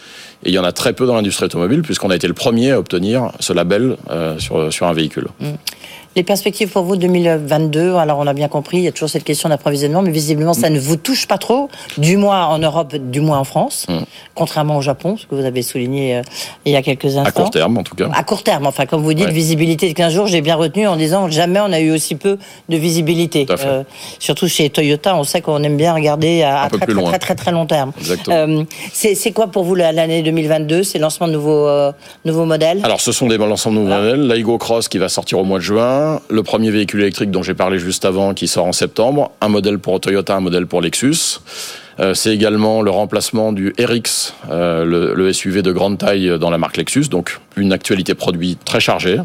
[0.44, 2.72] Et il y en a très peu dans l'industrie automobile, puisqu'on a été le premier
[2.72, 5.28] à obtenir ce label euh, sur, sur un véhicule.
[6.16, 9.24] Les perspectives pour vous 2022, alors on a bien compris, il y a toujours cette
[9.24, 13.20] question d'approvisionnement, mais visiblement ça ne vous touche pas trop, du moins en Europe, du
[13.20, 13.98] moins en France, Mm.
[14.34, 16.22] contrairement au Japon, ce que vous avez souligné euh,
[16.64, 17.22] il y a quelques instants.
[17.24, 18.08] À court terme, en tout cas.
[18.14, 19.32] À court terme, enfin, comme vous dites, Ouais.
[19.32, 22.38] visibilité de 15 jours, j'ai bien retenu en disant jamais on a eu aussi peu
[22.68, 23.46] de visibilité.
[23.46, 23.84] Fait.
[24.18, 27.50] surtout chez Toyota, on sait qu'on aime bien regarder à, très, très, très, très, très
[27.52, 27.92] long terme.
[27.98, 28.36] Exactement.
[28.36, 31.92] Euh, c'est quoi pour vous la- l'année 2022 C'est le lancement de nouveaux, euh,
[32.24, 34.26] nouveaux modèles Alors, ce sont des l'ensemble de nouveaux modèles.
[34.28, 37.54] L'Aigo Cross qui va sortir au mois de juin, le premier véhicule électrique dont j'ai
[37.54, 41.40] parlé juste avant qui sort en septembre, un modèle pour Toyota, un modèle pour Lexus.
[42.00, 46.50] Euh, c'est également le remplacement du RX, euh, le, le SUV de grande taille dans
[46.50, 49.18] la marque Lexus, donc une actualité produit très chargée.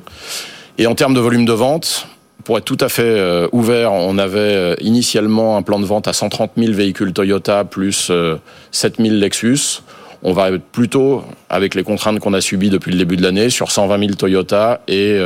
[0.78, 2.08] Et en termes de volume de vente,
[2.44, 6.08] pour être tout à fait euh, ouvert, on avait euh, initialement un plan de vente
[6.08, 8.12] à 130 000 véhicules Toyota plus
[8.72, 9.82] 7 000 Lexus.
[10.22, 13.72] On va plutôt, avec les contraintes qu'on a subies depuis le début de l'année, sur
[13.72, 15.18] 120 000 Toyota et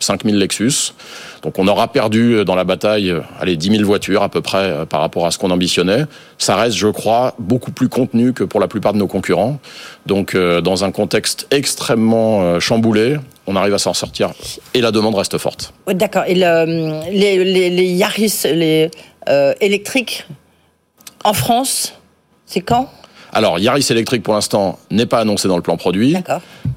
[0.00, 0.94] 5 000 Lexus.
[1.42, 4.40] Donc on aura perdu euh, dans la bataille, euh, allez, 10 000 voitures à peu
[4.40, 6.04] près euh, par rapport à ce qu'on ambitionnait.
[6.38, 9.58] Ça reste, je crois, beaucoup plus contenu que pour la plupart de nos concurrents.
[10.06, 14.30] Donc dans un contexte extrêmement chamboulé, on arrive à s'en sortir
[14.72, 15.74] et la demande reste forte.
[15.86, 16.24] D'accord.
[16.26, 18.46] Et le, les, les, Yaris
[19.60, 20.26] électriques
[21.24, 21.94] en France,
[22.46, 22.90] c'est quand?
[23.32, 26.16] Alors, Yaris électrique, pour l'instant, n'est pas annoncé dans le plan produit.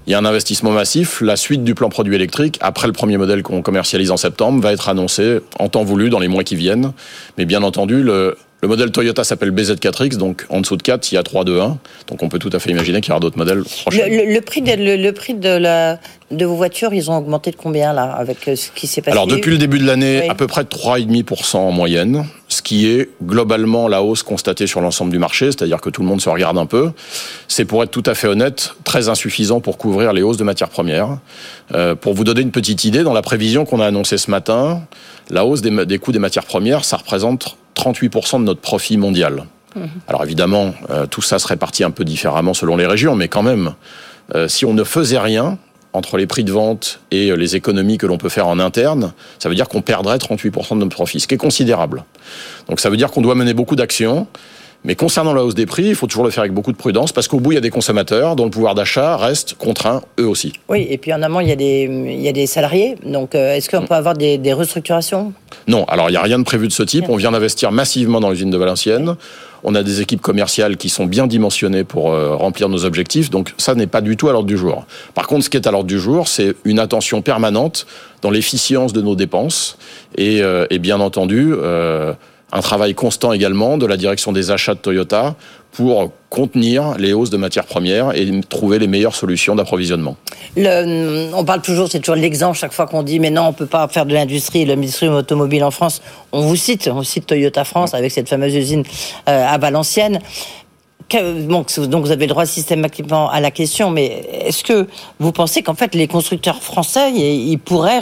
[0.06, 1.22] Il y a un investissement massif.
[1.22, 4.72] La suite du plan produit électrique, après le premier modèle qu'on commercialise en septembre, va
[4.72, 6.94] être annoncé en temps voulu dans les mois qui viennent.
[7.38, 11.16] Mais bien entendu, le, le modèle Toyota s'appelle BZ4X, donc en dessous de 4, il
[11.16, 11.78] y a 3, 2, 1.
[12.08, 14.24] Donc on peut tout à fait imaginer qu'il y aura d'autres modèles prochainement.
[14.26, 16.00] Le, le, prix, de, le, prix de, la,
[16.32, 19.12] de vos voitures, ils ont augmenté de combien là, avec euh, ce qui s'est passé?
[19.12, 20.30] Alors depuis le début de l'année, oui.
[20.30, 24.80] à peu près de 3,5% en moyenne, ce qui est globalement la hausse constatée sur
[24.80, 26.92] l'ensemble du marché, c'est-à-dire que tout le monde se regarde un peu.
[27.50, 30.70] C'est pour être tout à fait honnête, très insuffisant pour couvrir les hausses de matières
[30.70, 31.18] premières.
[31.74, 34.84] Euh, pour vous donner une petite idée, dans la prévision qu'on a annoncée ce matin,
[35.30, 39.46] la hausse des, des coûts des matières premières, ça représente 38% de notre profit mondial.
[39.76, 39.86] Mmh.
[40.08, 43.44] Alors évidemment, euh, tout ça se répartit un peu différemment selon les régions, mais quand
[43.44, 43.74] même,
[44.36, 45.58] euh, si on ne faisait rien
[45.94, 49.14] entre les prix de vente et euh, les économies que l'on peut faire en interne,
[49.40, 52.04] ça veut dire qu'on perdrait 38% de notre profit, ce qui est considérable.
[52.68, 54.28] Donc ça veut dire qu'on doit mener beaucoup d'actions.
[54.86, 57.12] Mais concernant la hausse des prix, il faut toujours le faire avec beaucoup de prudence
[57.14, 60.28] parce qu'au bout, il y a des consommateurs dont le pouvoir d'achat reste contraint eux
[60.28, 60.54] aussi.
[60.68, 62.96] Oui, et puis en amont, il y a des, il y a des salariés.
[63.06, 65.34] Donc, euh, est-ce qu'on peut avoir des, des restructurations?
[65.68, 67.06] Non, alors il n'y a rien de prévu de ce type.
[67.08, 69.16] On vient d'investir massivement dans l'usine de Valenciennes.
[69.66, 73.30] On a des équipes commerciales qui sont bien dimensionnées pour euh, remplir nos objectifs.
[73.30, 74.86] Donc ça n'est pas du tout à l'ordre du jour.
[75.14, 77.88] Par contre, ce qui est à l'ordre du jour, c'est une attention permanente
[78.22, 79.78] dans l'efficience de nos dépenses
[80.18, 82.12] et, euh, et bien entendu euh,
[82.54, 85.36] un travail constant également de la direction des achats de Toyota
[85.72, 90.16] pour contenir les hausses de matières premières et trouver les meilleures solutions d'approvisionnement.
[90.56, 93.88] On parle toujours, c'est toujours l'exemple chaque fois qu'on dit mais non, on peut pas
[93.88, 96.04] faire de l'industrie, l'industrie automobile en France.
[96.32, 98.84] On vous cite, on cite Toyota France avec cette fameuse usine
[99.28, 100.20] euh, à Valenciennes.
[101.10, 104.88] Donc vous avez le droit systématiquement à la question, mais est-ce que
[105.20, 108.02] vous pensez qu'en fait les constructeurs français ils pourraient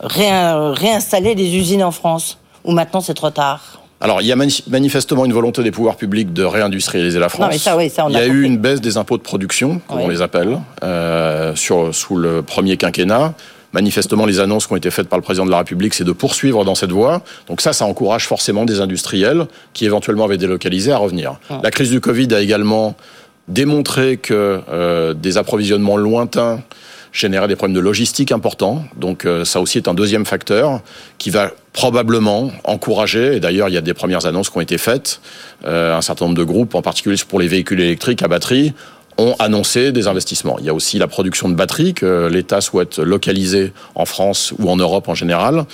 [0.00, 2.38] réinstaller des usines en France?
[2.64, 3.80] Ou maintenant c'est trop tard?
[4.00, 7.46] Alors, il y a manifestement une volonté des pouvoirs publics de réindustrialiser la France.
[7.46, 9.16] Non, mais ça, oui, ça, on il y a, a eu une baisse des impôts
[9.16, 10.04] de production, comme oui.
[10.06, 13.34] on les appelle, euh, sur, sous le premier quinquennat.
[13.72, 16.12] Manifestement, les annonces qui ont été faites par le président de la République, c'est de
[16.12, 17.22] poursuivre dans cette voie.
[17.48, 21.38] Donc ça, ça encourage forcément des industriels qui éventuellement avaient délocalisé à revenir.
[21.50, 21.60] Ah.
[21.62, 22.96] La crise du Covid a également
[23.48, 26.60] démontré que euh, des approvisionnements lointains
[27.12, 28.84] générer des problèmes de logistique importants.
[28.96, 30.80] Donc euh, ça aussi est un deuxième facteur
[31.18, 34.78] qui va probablement encourager, et d'ailleurs il y a des premières annonces qui ont été
[34.78, 35.20] faites,
[35.66, 38.72] euh, un certain nombre de groupes, en particulier pour les véhicules électriques à batterie,
[39.16, 40.58] ont annoncé des investissements.
[40.60, 44.70] Il y a aussi la production de batteries que l'État souhaite localiser en France ou
[44.70, 45.64] en Europe en général.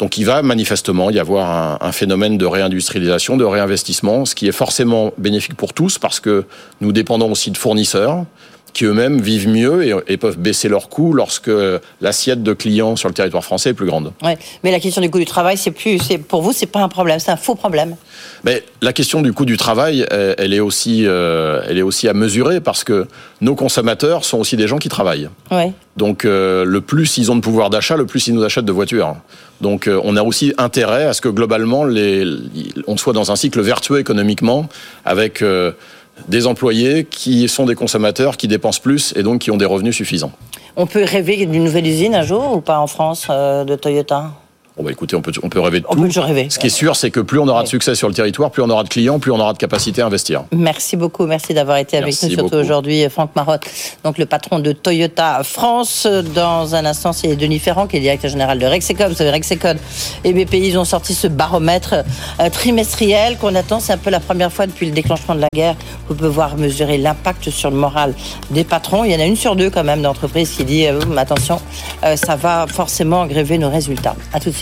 [0.00, 4.48] Donc il va manifestement y avoir un, un, phénomène de réindustrialisation, de réinvestissement, ce qui
[4.48, 6.44] est forcément bénéfique pour tous parce que
[6.80, 8.24] nous dépendons aussi de fournisseurs
[8.72, 11.50] qui eux-mêmes vivent mieux et, et, peuvent baisser leurs coûts lorsque
[12.00, 14.12] l'assiette de clients sur le territoire français est plus grande.
[14.22, 16.80] Ouais, mais la question du coût du travail, c'est plus, c'est pour vous, c'est pas
[16.80, 17.96] un problème, c'est un faux problème.
[18.44, 22.14] Mais la question du coût du travail, elle est aussi, euh, elle est aussi à
[22.14, 23.06] mesurer parce que
[23.40, 25.28] nos consommateurs sont aussi des gens qui travaillent.
[25.50, 25.72] Ouais.
[25.96, 28.72] Donc euh, le plus ils ont de pouvoir d'achat, le plus ils nous achètent de
[28.72, 29.16] voitures.
[29.60, 32.24] Donc euh, on a aussi intérêt à ce que globalement les,
[32.86, 34.68] on soit dans un cycle vertueux économiquement
[35.04, 35.44] avec
[36.28, 39.96] des employés qui sont des consommateurs, qui dépensent plus et donc qui ont des revenus
[39.96, 40.32] suffisants.
[40.76, 44.30] On peut rêver d'une nouvelle usine un jour ou pas en France euh, de Toyota?
[44.76, 46.08] Bon bah écoutez, on peut, on peut rêver de on tout.
[46.08, 46.46] Peut rêver.
[46.48, 48.62] Ce qui est sûr, c'est que plus on aura de succès sur le territoire, plus
[48.62, 50.44] on aura de clients, plus on aura de capacité à investir.
[50.50, 53.64] Merci beaucoup, merci d'avoir été avec merci nous, surtout aujourd'hui, Franck Marotte,
[54.02, 56.06] donc le patron de Toyota France.
[56.34, 59.10] Dans un instant, c'est Denis Ferrand, qui est directeur général de Rexecode.
[59.10, 59.76] Vous savez, Rexecode
[60.24, 61.96] et BPI, ils ont sorti ce baromètre
[62.40, 63.78] euh, trimestriel qu'on attend.
[63.78, 65.76] C'est un peu la première fois depuis le déclenchement de la guerre.
[66.08, 68.14] Vous pouvez voir mesurer l'impact sur le moral
[68.50, 69.04] des patrons.
[69.04, 71.60] Il y en a une sur deux quand même d'entreprises qui dit, euh, attention,
[72.04, 74.16] euh, ça va forcément gréver nos résultats.
[74.32, 74.61] À tout de suite.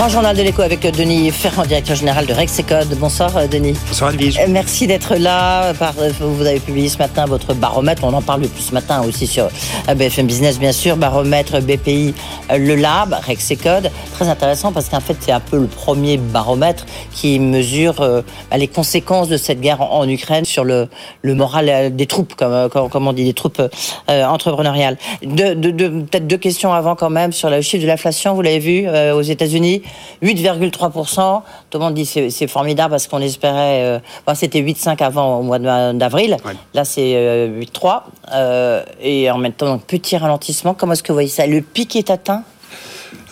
[0.00, 2.88] Grand journal de l'écho avec Denis Ferrand, directeur général de Rexecode.
[2.98, 3.74] Bonsoir euh, Denis.
[3.86, 4.38] Bonsoir Edwige.
[4.38, 5.74] Euh, Merci d'être là.
[5.74, 8.02] Euh, Vous avez publié ce matin votre baromètre.
[8.04, 9.48] On en parle depuis ce matin aussi sur
[9.94, 10.96] BFM Business, bien sûr.
[10.96, 12.14] Baromètre BPI,
[12.48, 13.90] le Lab, Rexecode.
[14.14, 18.68] Très intéressant parce qu'en fait, c'est un peu le premier baromètre qui mesure bah, les
[18.68, 20.88] conséquences de cette guerre en, Ukraine sur le,
[21.20, 23.60] le moral des troupes, comme, on dit, des troupes
[24.08, 24.96] entrepreneuriales.
[25.22, 28.34] De, de, de- Peut-être deux questions avant quand même sur le chiffre de l'inflation.
[28.34, 29.82] Vous l'avez vu aux États-Unis,
[30.22, 31.42] 8,3%.
[31.70, 33.82] Tout le monde dit c'est c'est formidable parce qu'on espérait.
[33.84, 36.36] euh, bon, C'était 8,5 avant au mois d'avril.
[36.44, 36.52] Ouais.
[36.74, 38.02] Là, c'est euh, 8,3.
[38.32, 40.74] Euh, et en même temps, donc, petit ralentissement.
[40.74, 41.46] Comment est-ce que vous voyez ça?
[41.46, 42.42] Le pic est atteint?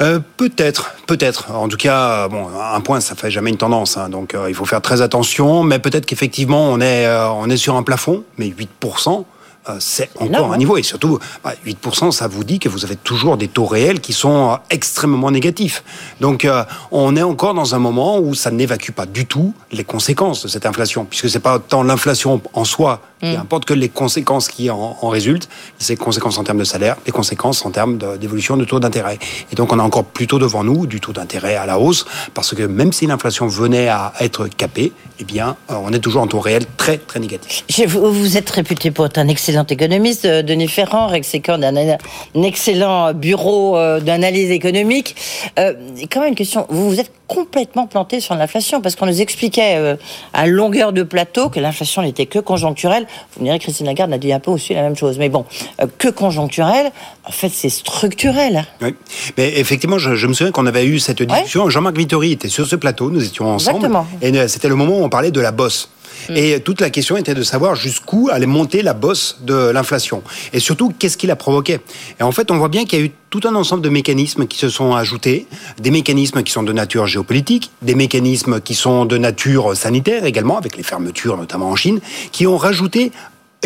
[0.00, 1.50] Euh, peut-être, peut-être.
[1.52, 4.48] En tout cas, euh, bon, un point, ça fait jamais une tendance, hein, donc euh,
[4.48, 5.62] il faut faire très attention.
[5.64, 9.24] Mais peut-être qu'effectivement, on est, euh, on est sur un plafond, mais 8%.
[9.68, 10.56] Euh, C'est encore un hein.
[10.58, 14.00] niveau et surtout bah, 8%, ça vous dit que vous avez toujours des taux réels
[14.00, 15.82] qui sont euh, extrêmement négatifs.
[16.20, 19.84] Donc euh, on est encore dans un moment où ça n'évacue pas du tout les
[19.84, 23.40] conséquences de cette inflation, puisque c'est pas tant l'inflation en soi qui Mm.
[23.40, 25.48] importe que les conséquences qui en, en résultent,
[25.78, 29.18] c'est les conséquences en termes de salaire, les conséquences en termes d'évolution de taux d'intérêt.
[29.52, 32.04] Et donc on a encore plutôt devant nous du taux d'intérêt à la hausse,
[32.34, 36.22] parce que même si l'inflation venait à être capée, eh bien euh, on est toujours
[36.22, 37.64] en taux réel très très négatif.
[37.68, 41.76] Je- Vous, vous êtes réputé pour être un excellent économiste, euh, Denis Ferrand, Rexecode, un,
[41.76, 45.16] un excellent bureau euh, d'analyse économique.
[45.58, 45.74] Euh,
[46.12, 49.74] quand même une question, vous vous êtes complètement planté sur l'inflation, parce qu'on nous expliquait
[49.76, 49.96] euh,
[50.32, 53.06] à longueur de plateau que l'inflation n'était que conjoncturelle.
[53.34, 55.44] Vous me direz, Christine Lagarde a dit un peu aussi la même chose, mais bon,
[55.80, 56.90] euh, que conjoncturelle,
[57.24, 58.64] en fait c'est structurel.
[58.80, 58.94] Oui.
[59.36, 61.68] Mais effectivement, je, je me souviens qu'on avait eu cette discussion.
[61.70, 63.76] Jean-Marc Vittori était sur ce plateau, nous étions ensemble.
[63.76, 64.06] Exactement.
[64.22, 65.90] Et euh, c'était le moment où on parlait de la bosse.
[66.34, 70.22] Et toute la question était de savoir jusqu'où allait monter la bosse de l'inflation.
[70.52, 71.80] Et surtout, qu'est-ce qui la provoquait?
[72.20, 74.46] Et en fait, on voit bien qu'il y a eu tout un ensemble de mécanismes
[74.46, 75.46] qui se sont ajoutés,
[75.80, 80.56] des mécanismes qui sont de nature géopolitique, des mécanismes qui sont de nature sanitaire également,
[80.56, 82.00] avec les fermetures notamment en Chine,
[82.32, 83.12] qui ont rajouté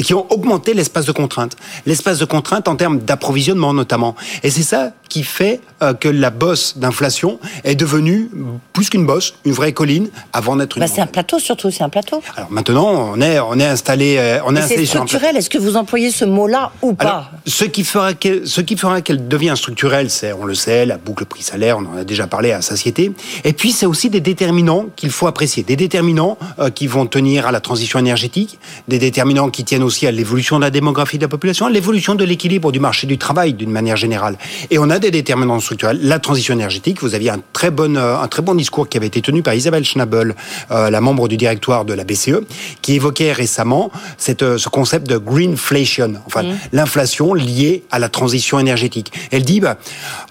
[0.00, 1.56] qui ont augmenté l'espace de contrainte.
[1.84, 4.16] L'espace de contrainte en termes d'approvisionnement notamment.
[4.42, 8.30] Et c'est ça qui fait euh, que la bosse d'inflation est devenue
[8.72, 11.82] plus qu'une bosse, une vraie colline, avant d'être une Bah, c'est un plateau surtout, c'est
[11.82, 12.22] un plateau.
[12.34, 15.08] Alors maintenant, on est, on est installé, euh, on est Mais installé sur un plateau.
[15.18, 18.62] structurel, est-ce que vous employez ce mot-là ou pas Alors, ce qui fera qu'elle, ce
[18.62, 22.04] qui fera qu'elle devient structurelle, c'est, on le sait, la boucle prix-salaire, on en a
[22.04, 23.12] déjà parlé à satiété.
[23.44, 25.62] Et puis, c'est aussi des déterminants qu'il faut apprécier.
[25.62, 30.06] Des déterminants euh, qui vont tenir à la transition énergétique, des déterminants qui tiennent aussi
[30.06, 33.18] à l'évolution de la démographie de la population, à l'évolution de l'équilibre du marché du
[33.18, 34.36] travail d'une manière générale.
[34.70, 35.98] Et on a des déterminants structurels.
[36.02, 39.06] La transition énergétique, vous aviez un très bon, euh, un très bon discours qui avait
[39.06, 40.34] été tenu par Isabelle Schnabel,
[40.70, 42.40] euh, la membre du directoire de la BCE,
[42.80, 48.58] qui évoquait récemment cette, euh, ce concept de greenflation, enfin l'inflation liée à la transition
[48.58, 49.12] énergétique.
[49.30, 49.78] Elle dit, bah,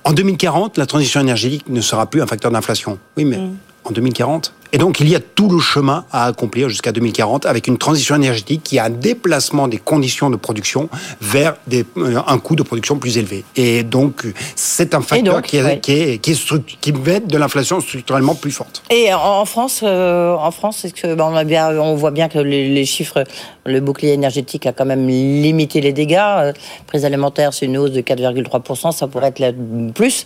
[0.04, 2.98] en 2040, la transition énergétique ne sera plus un facteur d'inflation.
[3.18, 3.40] Oui, mais
[3.84, 7.68] en 2040 et donc, il y a tout le chemin à accomplir jusqu'à 2040 avec
[7.68, 10.88] une transition énergétique qui a un déplacement des conditions de production
[11.20, 13.44] vers des, euh, un coût de production plus élevé.
[13.58, 15.80] Et donc, c'est un facteur donc, qui, est, ouais.
[15.80, 18.84] qui, est, qui, est être de l'inflation structurellement plus forte.
[18.90, 22.30] Et en, France, euh, en France, est-ce que ben, on, a bien, on voit bien
[22.30, 23.26] que les, les chiffres,
[23.66, 26.18] le bouclier énergétique a quand même limité les dégâts.
[26.22, 26.54] Euh,
[26.88, 30.26] prix alimentaire, c'est une hausse de 4,3%, ça pourrait être plus.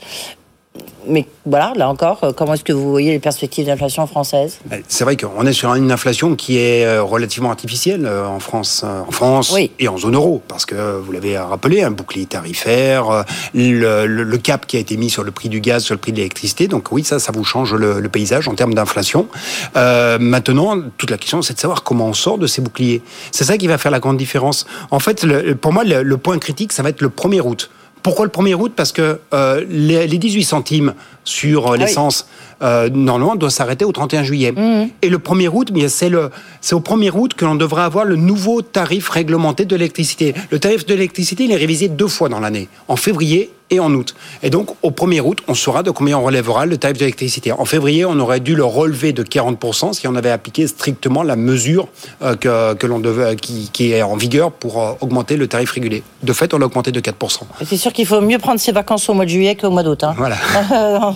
[1.07, 4.57] Mais voilà, là encore, euh, comment est-ce que vous voyez les perspectives d'inflation française
[4.87, 8.83] C'est vrai qu'on est sur une inflation qui est euh, relativement artificielle euh, en France,
[8.83, 9.69] en France Oui.
[9.77, 13.23] et en zone euro, parce que vous l'avez rappelé, un bouclier tarifaire,
[13.53, 15.99] le, le- le cap qui a été mis sur le prix du gaz, sur le
[15.99, 16.67] prix de l'électricité.
[16.67, 19.27] Donc oui, ça, ça vous change le, le paysage en termes d'inflation.
[19.75, 23.03] Euh, maintenant, toute la question, c'est de savoir comment on sort de ces boucliers.
[23.31, 24.65] C'est ça qui va faire la grande différence.
[24.89, 25.23] En fait,
[25.61, 27.69] pour moi, le, le point critique, ça va être le 1er août.
[28.05, 28.73] Pourquoi le 1er août?
[28.75, 30.93] Parce que euh, les, les 18 centimes
[31.23, 31.79] sur euh, oui.
[31.79, 32.27] l'essence,
[32.61, 34.53] euh, normalement, doit s'arrêter au 31 juillet.
[35.01, 39.09] Et le 1er août, c'est au 1er août que l'on devrait avoir le nouveau tarif
[39.09, 40.35] réglementé de l'électricité.
[40.51, 43.93] Le tarif de l'électricité, il est révisé deux fois dans l'année, en février et en
[43.93, 44.15] août.
[44.43, 47.51] Et donc, au 1er août, on saura de combien on relèvera le tarif de l'électricité.
[47.51, 51.35] En février, on aurait dû le relever de 40% si on avait appliqué strictement la
[51.35, 51.87] mesure
[52.21, 55.71] euh, que, que l'on devait, qui, qui est en vigueur pour euh, augmenter le tarif
[55.71, 56.03] régulé.
[56.23, 57.39] De fait, on l'a augmenté de 4%.
[57.65, 60.03] C'est sûr qu'il faut mieux prendre ses vacances au mois de juillet qu'au mois d'août.
[60.03, 60.13] Hein.
[60.17, 60.37] Voilà.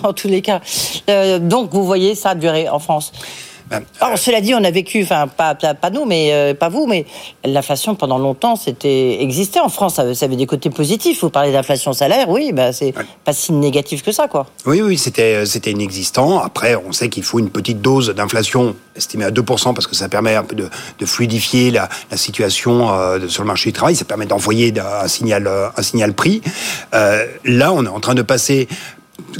[0.02, 0.60] en tous les cas.
[1.08, 3.12] Euh, donc, vous voyez ça durer en France.
[4.00, 6.86] Alors, cela dit, on a vécu, enfin, pas, pas, pas nous, mais euh, pas vous,
[6.86, 7.06] mais
[7.44, 9.94] l'inflation pendant longtemps, c'était existait en France.
[9.94, 11.20] Ça, ça avait des côtés positifs.
[11.22, 12.94] Vous parlez d'inflation salaire, oui, bah, c'est
[13.24, 14.46] pas si négatif que ça, quoi.
[14.66, 16.40] Oui, oui, c'était c'était inexistant.
[16.40, 20.08] Après, on sait qu'il faut une petite dose d'inflation estimée à 2% parce que ça
[20.08, 20.68] permet un peu de,
[20.98, 23.96] de fluidifier la, la situation euh, sur le marché du travail.
[23.96, 26.42] Ça permet d'envoyer un signal euh, un signal prix.
[26.94, 28.68] Euh, là, on est en train de passer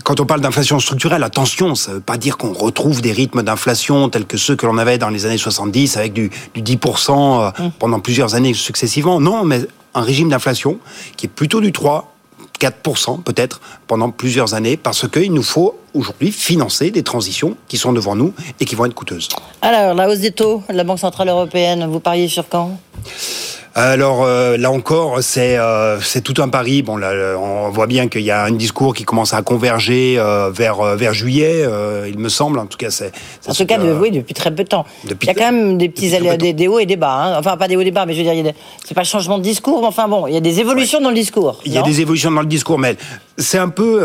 [0.05, 3.43] quand on parle d'inflation structurelle, attention, ça ne veut pas dire qu'on retrouve des rythmes
[3.43, 7.11] d'inflation tels que ceux que l'on avait dans les années 70 avec du, du 10%
[7.11, 7.71] euh, Mmh.
[7.79, 9.21] pendant plusieurs années successivement.
[9.21, 9.61] Non, mais
[9.95, 10.79] un régime d'inflation
[11.17, 12.13] qui est plutôt du 3,
[12.61, 17.93] 4% peut-être pendant plusieurs années parce qu'il nous faut aujourd'hui financer des transitions qui sont
[17.93, 19.29] devant nous et qui vont être coûteuses.
[19.63, 22.79] Alors, la hausse des taux de la Banque Centrale Européenne, vous pariez sur quand?
[23.77, 26.83] Alors euh, là encore, c'est euh, c'est tout un pari.
[26.83, 30.17] Bon, là, euh, on voit bien qu'il y a un discours qui commence à converger
[30.19, 31.65] euh, vers vers juillet,
[32.09, 32.59] il me semble.
[32.59, 33.13] En tout cas, c'est.
[33.47, 34.85] En ce tout cas, de- oui, depuis très peu de temps.
[35.09, 37.13] Depuis il y a quand même des petits des, des hauts et des bas.
[37.15, 37.37] hein.
[37.39, 38.53] Enfin, pas des hauts et des bas, mais je veux dire,
[38.85, 41.11] c'est pas le changement de discours, mais enfin bon, il y a des évolutions dans
[41.11, 41.61] le discours.
[41.65, 42.97] Il y a des évolutions dans le discours, mais
[43.39, 44.03] c'est un peu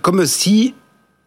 [0.00, 0.74] comme si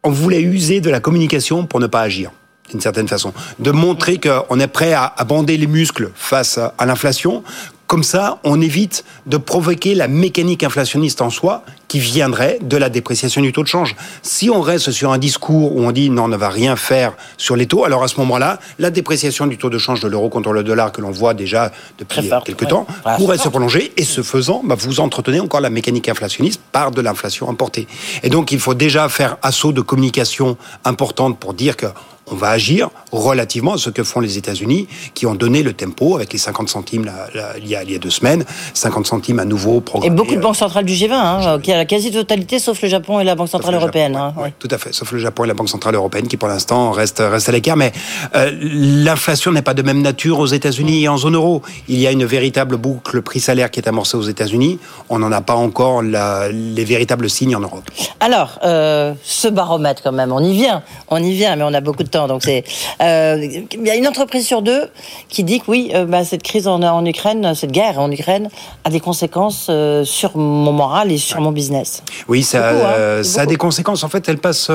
[0.04, 2.32] on voulait user de la communication pour ne pas agir.
[2.70, 7.44] D'une certaine façon, de montrer qu'on est prêt à, bander les muscles face à, l'inflation.
[7.86, 12.90] Comme ça, on évite de provoquer la mécanique inflationniste en soi qui viendrait de la
[12.90, 13.96] dépréciation du taux de change.
[14.22, 17.14] Si on reste sur un discours où on dit non, on ne va rien faire
[17.38, 20.28] sur les taux, alors à ce moment-là, la dépréciation du taux de change de l'euro
[20.28, 22.68] contre le dollar que l'on voit déjà depuis forte, quelques ouais.
[22.68, 23.54] temps pourrait se fort.
[23.54, 27.88] prolonger et ce faisant, bah, vous entretenez encore la mécanique inflationniste par de l'inflation importée.
[28.22, 31.86] Et donc, il faut déjà faire assaut de communication importante pour dire que
[32.30, 36.16] on va agir relativement à ce que font les États-Unis, qui ont donné le tempo
[36.16, 39.08] avec les 50 centimes là, là, il, y a, il y a deux semaines, 50
[39.08, 40.16] centimes à nouveau Et programmés.
[40.16, 43.20] beaucoup de euh, banques centrales du G20, hein, qui a la quasi-totalité, sauf le Japon
[43.20, 44.14] et la Banque centrale le européenne.
[44.14, 46.36] Japon, hein, ouais, Tout à fait, sauf le Japon et la Banque Centrale Européenne qui
[46.38, 47.78] pour l'instant reste, reste à l'écart.
[47.78, 47.92] Mais
[48.36, 51.62] euh, l'inflation n'est pas de même nature aux États-Unis et en zone euro.
[51.88, 54.80] Il y a une véritable boucle prix-salaire qui est amorcée aux États-Unis.
[55.10, 57.90] On n'en a pas encore la- les véritables signes en Europe.
[58.20, 61.82] Alors, euh, ce baromètre quand même, on y vient, on y vient, mais on a
[61.82, 62.17] beaucoup de temps.
[62.26, 62.64] Donc c'est,
[63.02, 63.38] euh,
[63.74, 64.90] il y a une entreprise sur deux
[65.30, 68.50] qui dit que oui, euh, bah, cette crise en, en Ukraine, cette guerre en Ukraine,
[68.84, 72.02] a des conséquences euh, sur mon moral et sur mon business.
[72.28, 74.04] Oui, ça, Beaucoup, hein, ça a des conséquences.
[74.04, 74.72] En fait, elle passe.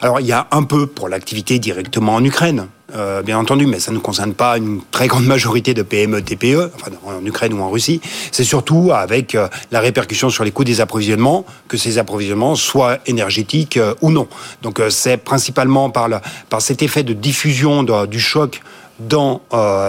[0.00, 3.80] alors, il y a un peu pour l'activité directement en Ukraine, euh, bien entendu, mais
[3.80, 6.70] ça ne concerne pas une très grande majorité de PME, TPE,
[7.04, 8.00] en Ukraine ou en Russie.
[8.30, 12.98] C'est surtout avec euh, la répercussion sur les coûts des approvisionnements, que ces approvisionnements soient
[13.06, 14.28] énergétiques euh, ou non.
[14.62, 16.08] Donc, c'est principalement par,
[16.60, 18.60] cet effet de diffusion du choc
[19.00, 19.40] dans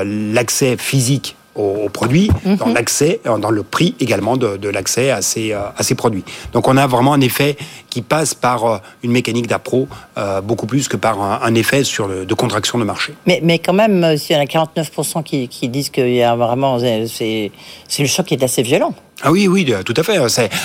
[0.04, 5.22] l'accès physique aux, produits, dans l'accès, euh, dans le prix également de, de l'accès à
[5.22, 6.24] ces, euh, à ces produits.
[6.52, 7.58] Donc on a vraiment un effet
[7.90, 9.88] qui passe par euh, une mécanique d'appro
[10.18, 13.14] euh, beaucoup plus que par un, un effet sur le, de contraction de marché.
[13.26, 16.36] Mais, mais quand même, s'il y en a 49% qui, qui disent qu'il y a
[16.36, 17.52] vraiment, c'est,
[17.88, 18.94] c'est le choc qui est assez violent.
[19.26, 20.18] Ah oui, oui, euh, tout à fait.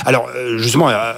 [0.04, 1.12] Alors euh, justement euh,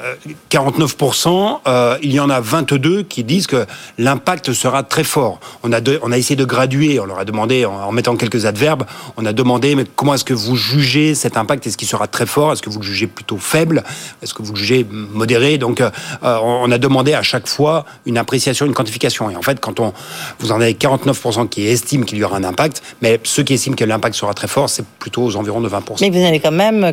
[0.51, 3.65] 49%, euh, il y en a 22 qui disent que
[3.97, 5.41] l'impact sera très fort.
[5.63, 8.85] On a on a essayé de graduer, on leur a demandé en, mettant quelques adverbes,
[9.17, 11.67] on a demandé mais comment est-ce que vous jugez cet impact?
[11.67, 12.53] Est-ce qu'il sera très fort?
[12.53, 13.85] Est-ce que vous le jugez plutôt faible?
[14.23, 15.57] Est-ce que vous le jugez modéré?
[15.57, 15.91] Donc euh,
[16.23, 19.31] euh, on a demandé à chaque fois une appréciation, une quantification.
[19.31, 19.95] Et en fait, quand on
[20.41, 23.77] vous en avez 49% qui estiment qu'il y aura un impact, mais ceux qui estiment
[23.77, 25.99] que l'impact sera très fort, c'est plutôt aux environs de 20%.
[26.03, 26.93] Mais vous avez quand même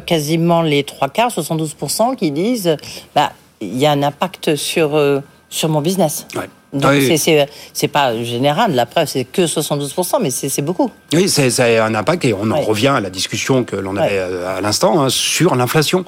[0.62, 2.78] les trois quarts, 72%, qui disent,
[3.16, 3.32] bah,
[3.62, 5.22] il y a un impact sur, euh,
[5.68, 6.28] mon business.
[6.74, 7.18] Donc Oui.
[7.18, 10.92] c'est- pas général, la preuve c'est que 72%, mais c'est beaucoup.
[11.14, 14.58] Oui, c'est un impact et on en revient à la discussion que l'on avait euh,
[14.58, 16.04] à l'instant hein, sur l'inflation,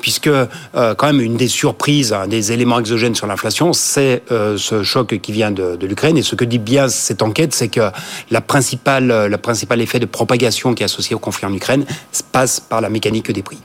[0.00, 4.56] puisque euh, quand même une des surprises, un des éléments exogènes sur l'inflation, c'est euh,
[4.56, 6.16] ce choc qui vient de, de l'Ukraine.
[6.16, 7.90] Et ce que dit bien cette enquête, c'est que
[8.30, 12.22] la principale, le principal effet de propagation qui est associé au conflit en Ukraine se
[12.22, 13.58] passe par la mécanique des prix.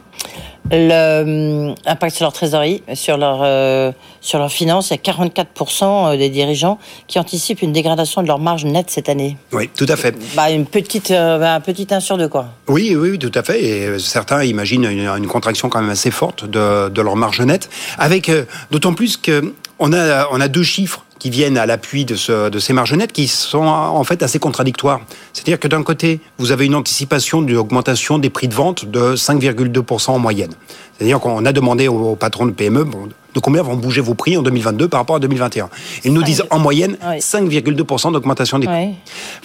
[0.72, 3.92] Le, euh, impact sur leur trésorerie, sur leur, euh,
[4.22, 8.40] sur leurs finances, il y a 44% des dirigeants qui anticipent une dégradation de leur
[8.40, 9.38] marge nette cette année.
[9.52, 10.16] Oui, tout à fait.
[10.36, 12.48] Bah, une petite, euh, bah, un petit 1 sur 2, quoi.
[12.68, 13.64] Oui, oui, oui, tout à fait.
[13.64, 17.42] Et euh, certains imaginent une, une contraction quand même assez forte de, de leur marge
[17.42, 21.66] nette, avec euh, d'autant plus que on a, on a deux chiffres qui viennent à
[21.66, 25.02] l'appui de, ce, de ces marges nettes qui sont en fait assez contradictoires.
[25.34, 29.16] C'est-à-dire que d'un côté, vous avez une anticipation d'une augmentation des prix de vente de
[29.16, 30.52] 5,2% en moyenne.
[30.98, 34.38] C'est-à-dire qu'on a demandé aux, patrons de PME bon, de combien vont bouger vos prix
[34.38, 35.70] en 2022 par rapport à 2021.
[36.06, 37.20] Ils nous disent en moyenne Oui.
[37.20, 38.76] 5,2% d'augmentation des prix.
[38.76, 38.94] Ouais.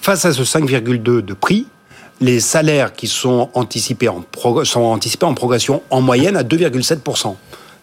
[0.01, 1.67] Face à ce 5,2 de prix,
[2.21, 4.25] les salaires qui sont anticipés en,
[4.65, 7.35] sont anticipés en progression en moyenne à 2,7%.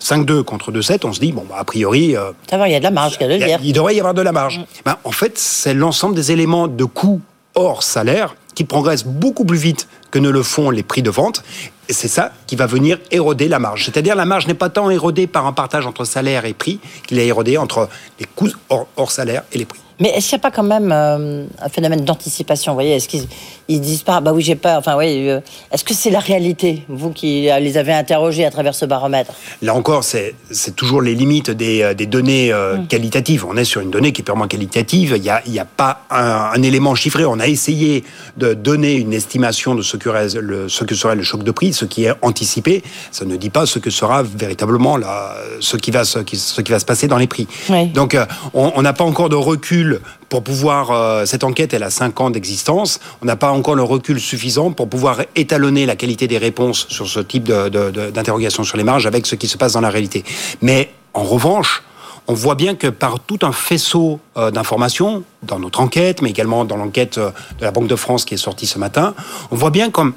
[0.01, 2.75] 5,2 contre 2,7, on se dit, bon, bah, a priori, euh, Ça va, il y
[2.75, 4.59] a de la marge, il y a de il devrait y avoir de la marge.
[4.85, 7.21] Ben, en fait, c'est l'ensemble des éléments de coûts
[7.55, 11.43] hors salaire qui progressent beaucoup plus vite que ne le font les prix de vente.
[11.87, 13.85] Et c'est ça qui va venir éroder la marge.
[13.85, 17.19] C'est-à-dire la marge n'est pas tant érodée par un partage entre salaire et prix qu'il
[17.19, 17.89] est érodée entre
[18.19, 19.79] les coûts hors, hors salaire et les prix.
[20.01, 23.07] Mais est-ce qu'il n'y a pas quand même euh, un phénomène d'anticipation Vous voyez, est-ce
[23.07, 23.27] qu'ils
[23.67, 24.79] ils disent pas, bah oui, j'ai peur.
[24.79, 25.29] Enfin, oui.
[25.29, 25.39] euh,
[25.71, 29.31] est-ce que c'est la réalité, vous qui euh, les avez interrogés à travers ce baromètre?
[29.61, 30.33] Là encore, c'est
[30.75, 33.45] toujours les limites des, des données euh, qualitatives.
[33.45, 35.13] On est sur une donnée qui est purement qualitative.
[35.17, 35.21] Il
[35.51, 37.23] n'y a, pas un, un élément chiffré.
[37.25, 38.03] On a essayé
[38.37, 41.51] de donner une estimation de ce que, reste- le, ce que serait le choc de
[41.51, 42.81] prix, ce qui est anticipé.
[43.11, 46.59] Ça ne dit pas ce que sera véritablement la, ce, qui va, se- qui- ce
[46.61, 47.47] qui va se passer dans les prix.
[47.69, 47.85] Oui.
[47.89, 48.17] Donc,
[48.55, 49.90] on on n'a pas encore de recul
[50.29, 50.91] pour pouvoir.
[51.11, 52.99] euh, cette enquête, elle a 5 ans d'existence.
[53.21, 57.07] On n'a pas encore le recul suffisant pour pouvoir étalonner la qualité des réponses sur
[57.07, 60.23] ce type d'interrogation sur les marges avec ce qui se passe dans la réalité.
[60.61, 61.83] Mais en revanche,
[62.27, 66.65] on voit bien que par tout un faisceau euh, d'informations, dans notre enquête, mais également
[66.65, 69.13] dans l'enquête euh, de la Banque de France qui est sortie ce matin,
[69.51, 70.13] on voit bien comme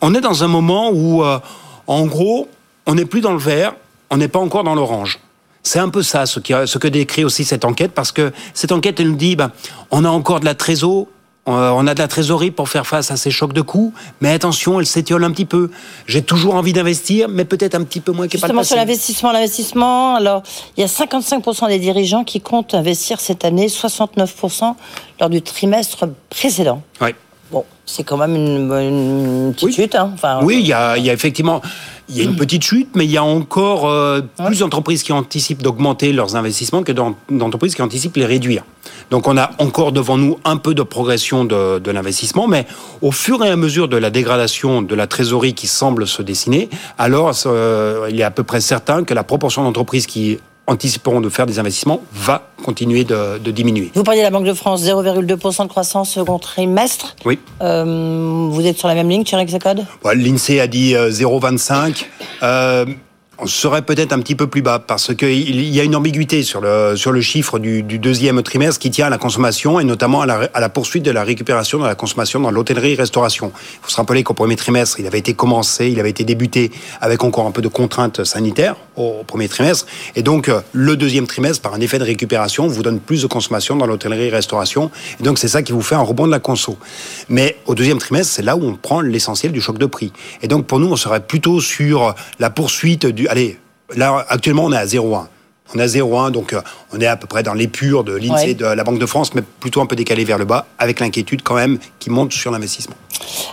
[0.00, 1.22] on est dans un moment où,
[1.86, 2.48] en gros,
[2.84, 3.74] on n'est plus dans le vert,
[4.10, 5.18] on n'est pas encore dans l'orange.
[5.64, 8.70] C'est un peu ça ce, qui, ce que décrit aussi cette enquête, parce que cette
[8.70, 9.50] enquête, elle nous dit, ben,
[9.90, 11.06] on a encore de la trésor,
[11.46, 14.80] on a de la trésorerie pour faire face à ces chocs de coûts, mais attention,
[14.80, 15.70] elle s'étiole un petit peu.
[16.06, 18.76] J'ai toujours envie d'investir, mais peut-être un petit peu moins Justement, sur passé.
[18.76, 20.42] l'investissement, l'investissement, alors,
[20.76, 24.74] il y a 55% des dirigeants qui comptent investir cette année, 69%
[25.20, 26.82] lors du trimestre précédent.
[27.00, 27.14] Ouais.
[27.50, 29.72] Bon, c'est quand même une, une petite Oui.
[29.72, 29.94] chute.
[29.94, 30.10] Hein.
[30.14, 31.60] Enfin, Oui, il y a, il y a effectivement
[32.08, 35.12] il y a une petite chute, mais il y a encore euh, plus d'entreprises qui
[35.12, 38.62] anticipent d'augmenter leurs investissements que d'en- d'entreprises qui anticipent les réduire.
[39.10, 42.66] Donc on a encore devant nous un peu de progression de, de l'investissement, mais
[43.00, 46.68] au fur et à mesure de la dégradation de la trésorerie qui semble se dessiner,
[46.98, 51.28] alors euh, il est à peu près certain que la proportion d'entreprises qui anticiperont de
[51.28, 53.90] faire des investissements va continuer de, de diminuer.
[53.94, 57.16] Vous parliez de la Banque de France, 0,2% de croissance second trimestre.
[57.24, 57.38] Oui.
[57.60, 62.06] Euh, vous êtes sur la même ligne, Thierry Hexacode Ouais, L'INSEE a dit euh, 0,25.
[63.36, 66.60] On serait peut-être un petit peu plus bas parce qu'il y a une ambiguïté sur
[66.60, 70.26] le, sur le chiffre du, deuxième trimestre qui tient à la consommation et notamment à
[70.26, 73.50] la, poursuite de la récupération de la consommation dans l'hôtellerie-restauration.
[73.56, 76.70] Il faut se rappeler qu'au premier trimestre, il avait été commencé, il avait été débuté
[77.00, 79.86] avec encore un peu de contraintes sanitaires au premier trimestre.
[80.14, 83.74] Et donc, le deuxième trimestre, par un effet de récupération, vous donne plus de consommation
[83.74, 84.92] dans l'hôtellerie-restauration.
[85.18, 86.78] Et donc, c'est ça qui vous fait un rebond de la conso.
[87.28, 90.12] Mais au deuxième trimestre, c'est là où on prend l'essentiel du choc de prix.
[90.42, 93.23] Et donc, pour nous, on serait plutôt sur la poursuite du...
[93.28, 93.58] Allez,
[93.96, 95.26] là, actuellement, on est à 0,1.
[95.74, 96.60] On est à 0,1, donc euh,
[96.92, 98.54] on est à peu près dans l'épure de l'INSEE, Ouais.
[98.54, 101.42] de la Banque de France, mais plutôt un peu décalé vers le bas, avec l'inquiétude
[101.42, 102.94] quand même qui monte sur l'investissement.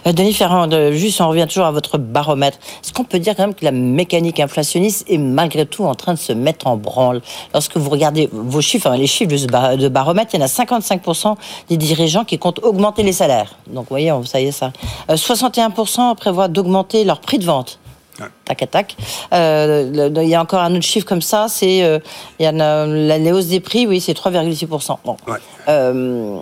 [0.06, 2.58] Euh, Denis Ferrand, juste on revient toujours à votre baromètre.
[2.84, 6.14] Est-ce qu'on peut dire quand même que la mécanique inflationniste est malgré tout en train
[6.14, 7.22] de se mettre en branle?
[7.54, 11.38] Lorsque vous regardez vos chiffres, les chiffres de, baromètre, il y en a 55%
[11.70, 13.56] des dirigeants qui comptent augmenter les salaires.
[13.68, 14.74] Donc vous voyez, ça y est ça.
[15.10, 17.80] Euh, 61% prévoient d'augmenter leur prix de vente.
[18.20, 18.26] Ouais.
[18.46, 18.96] Tac à tac.
[19.34, 22.00] Euh, le- il y a encore un autre chiffre comme ça, c'est euh,
[22.40, 24.98] il y en a la, la hausse des prix, oui, c'est 3,6%.
[25.06, 25.18] Bon.
[25.28, 25.38] Ouais.
[25.70, 26.40] Euh,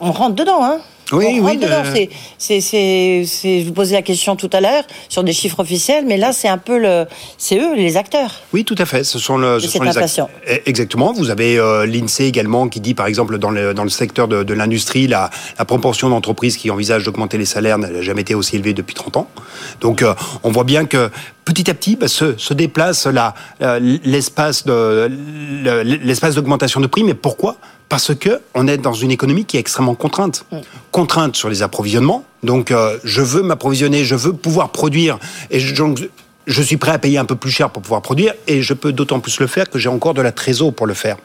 [0.00, 0.78] on rentre dedans, hein
[1.12, 4.60] Oui, on oui, de- C'est- c'est, c'est, c'est, je vous posais la question tout à
[4.60, 7.06] l'heure sur des chiffres officiels, mais là, c'est un peu le,
[7.38, 8.40] c'est eux les acteurs.
[8.52, 9.04] Oui, tout à fait.
[9.04, 9.90] Ce sont, le, ce cette sont les.
[10.46, 11.12] Eh, Exactement.
[11.12, 14.42] Vous avez euh, l'INSEE également qui dit, par exemple, dans le, dans le secteur de,
[14.42, 18.56] de l'industrie, la, la proportion d'entreprises qui envisagent d'augmenter les salaires n'a jamais été aussi
[18.56, 19.28] élevée depuis 30 ans.
[19.80, 21.10] Donc, euh, on voit bien que
[21.44, 26.86] petit à petit bah, se, se déplace la, la- l'espace de le- l'espace d'augmentation de
[26.86, 27.04] prix.
[27.04, 27.56] Mais pourquoi?
[27.92, 30.46] Parce que on est dans une économie qui est extrêmement contrainte.
[30.92, 32.24] Contrainte sur les approvisionnements.
[32.42, 35.18] Donc, euh, je veux m'approvisionner, je veux pouvoir produire.
[35.50, 36.00] Et je, donc,
[36.46, 38.94] je suis prêt à payer un peu plus cher pour pouvoir produire et je peux
[38.94, 41.18] d'autant plus le faire que j'ai encore de la trésor pour le faire.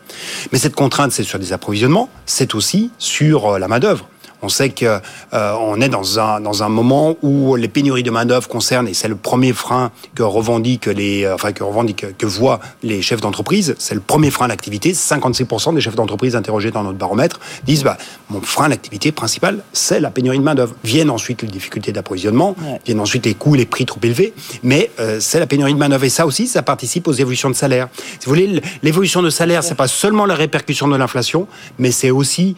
[0.52, 4.10] Mais cette contrainte, c'est sur des approvisionnements, c'est aussi sur euh, la main-d'œuvre.
[4.42, 4.86] On sait que
[5.34, 8.88] euh, on est dans un dans un moment où les pénuries de main d'œuvre concernent
[8.88, 13.02] et c'est le premier frein que revendiquent les euh, enfin que revendiquent que voient les
[13.02, 13.76] chefs d'entreprise.
[13.80, 14.94] C'est le premier frein à l'activité.
[14.94, 17.98] 56% des chefs d'entreprise interrogés dans notre baromètre disent bah
[18.30, 20.76] mon frein à l'activité principal c'est la pénurie de main d'œuvre.
[20.84, 22.80] Viennent ensuite les difficultés d'approvisionnement, Ouais.
[22.86, 24.34] viennent ensuite les coûts, les prix trop élevés,
[24.64, 27.50] mais euh, c'est la pénurie de main d'œuvre et ça aussi ça participe aux évolutions
[27.50, 27.88] de salaire.
[28.20, 31.48] Si vous voulez l'évolution de salaire c'est pas seulement la répercussion de l'inflation,
[31.80, 32.56] mais c'est aussi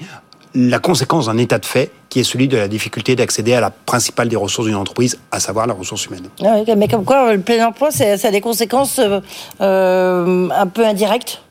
[0.56, 3.70] la conséquence d'un état de fait qui est celui de la difficulté d'accéder à la
[3.70, 6.30] principale des ressources d'une entreprise, à savoir la ressource humaine.
[6.44, 9.20] Ah oui, mais comme quoi, le plein emploi, ça a des conséquences euh,
[9.62, 11.42] euh, un peu indirectes?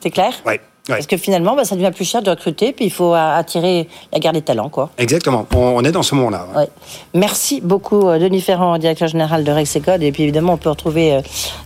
[0.00, 0.32] C'est clair?
[0.44, 0.96] Ouais, ouais.
[0.96, 4.18] Parce que finalement, bah, ça devient plus cher de recruter, puis il faut attirer la
[4.18, 4.90] guerre des talents, quoi.
[4.98, 5.46] Exactement.
[5.54, 6.46] On, est dans ce moment-là.
[6.56, 6.68] ouais.
[7.14, 10.02] Merci beaucoup, euh, Denis Ferrand, directeur général de Rexecode.
[10.02, 11.20] Et puis évidemment, on peut retrouver euh,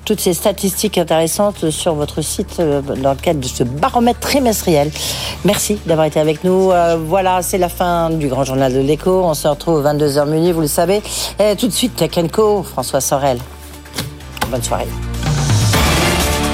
[0.04, 4.90] toutes ces statistiques intéressantes sur votre site euh, dans le cadre de ce baromètre trimestriel.
[5.44, 6.70] Merci d'avoir été avec nous.
[7.06, 9.22] Voilà, c'est la fin du grand journal de l'écho.
[9.24, 11.02] On se retrouve 22h minuit, vous le savez.
[11.38, 13.38] Et tout de suite, Tech Co, François Sorel.
[14.50, 14.88] Bonne soirée.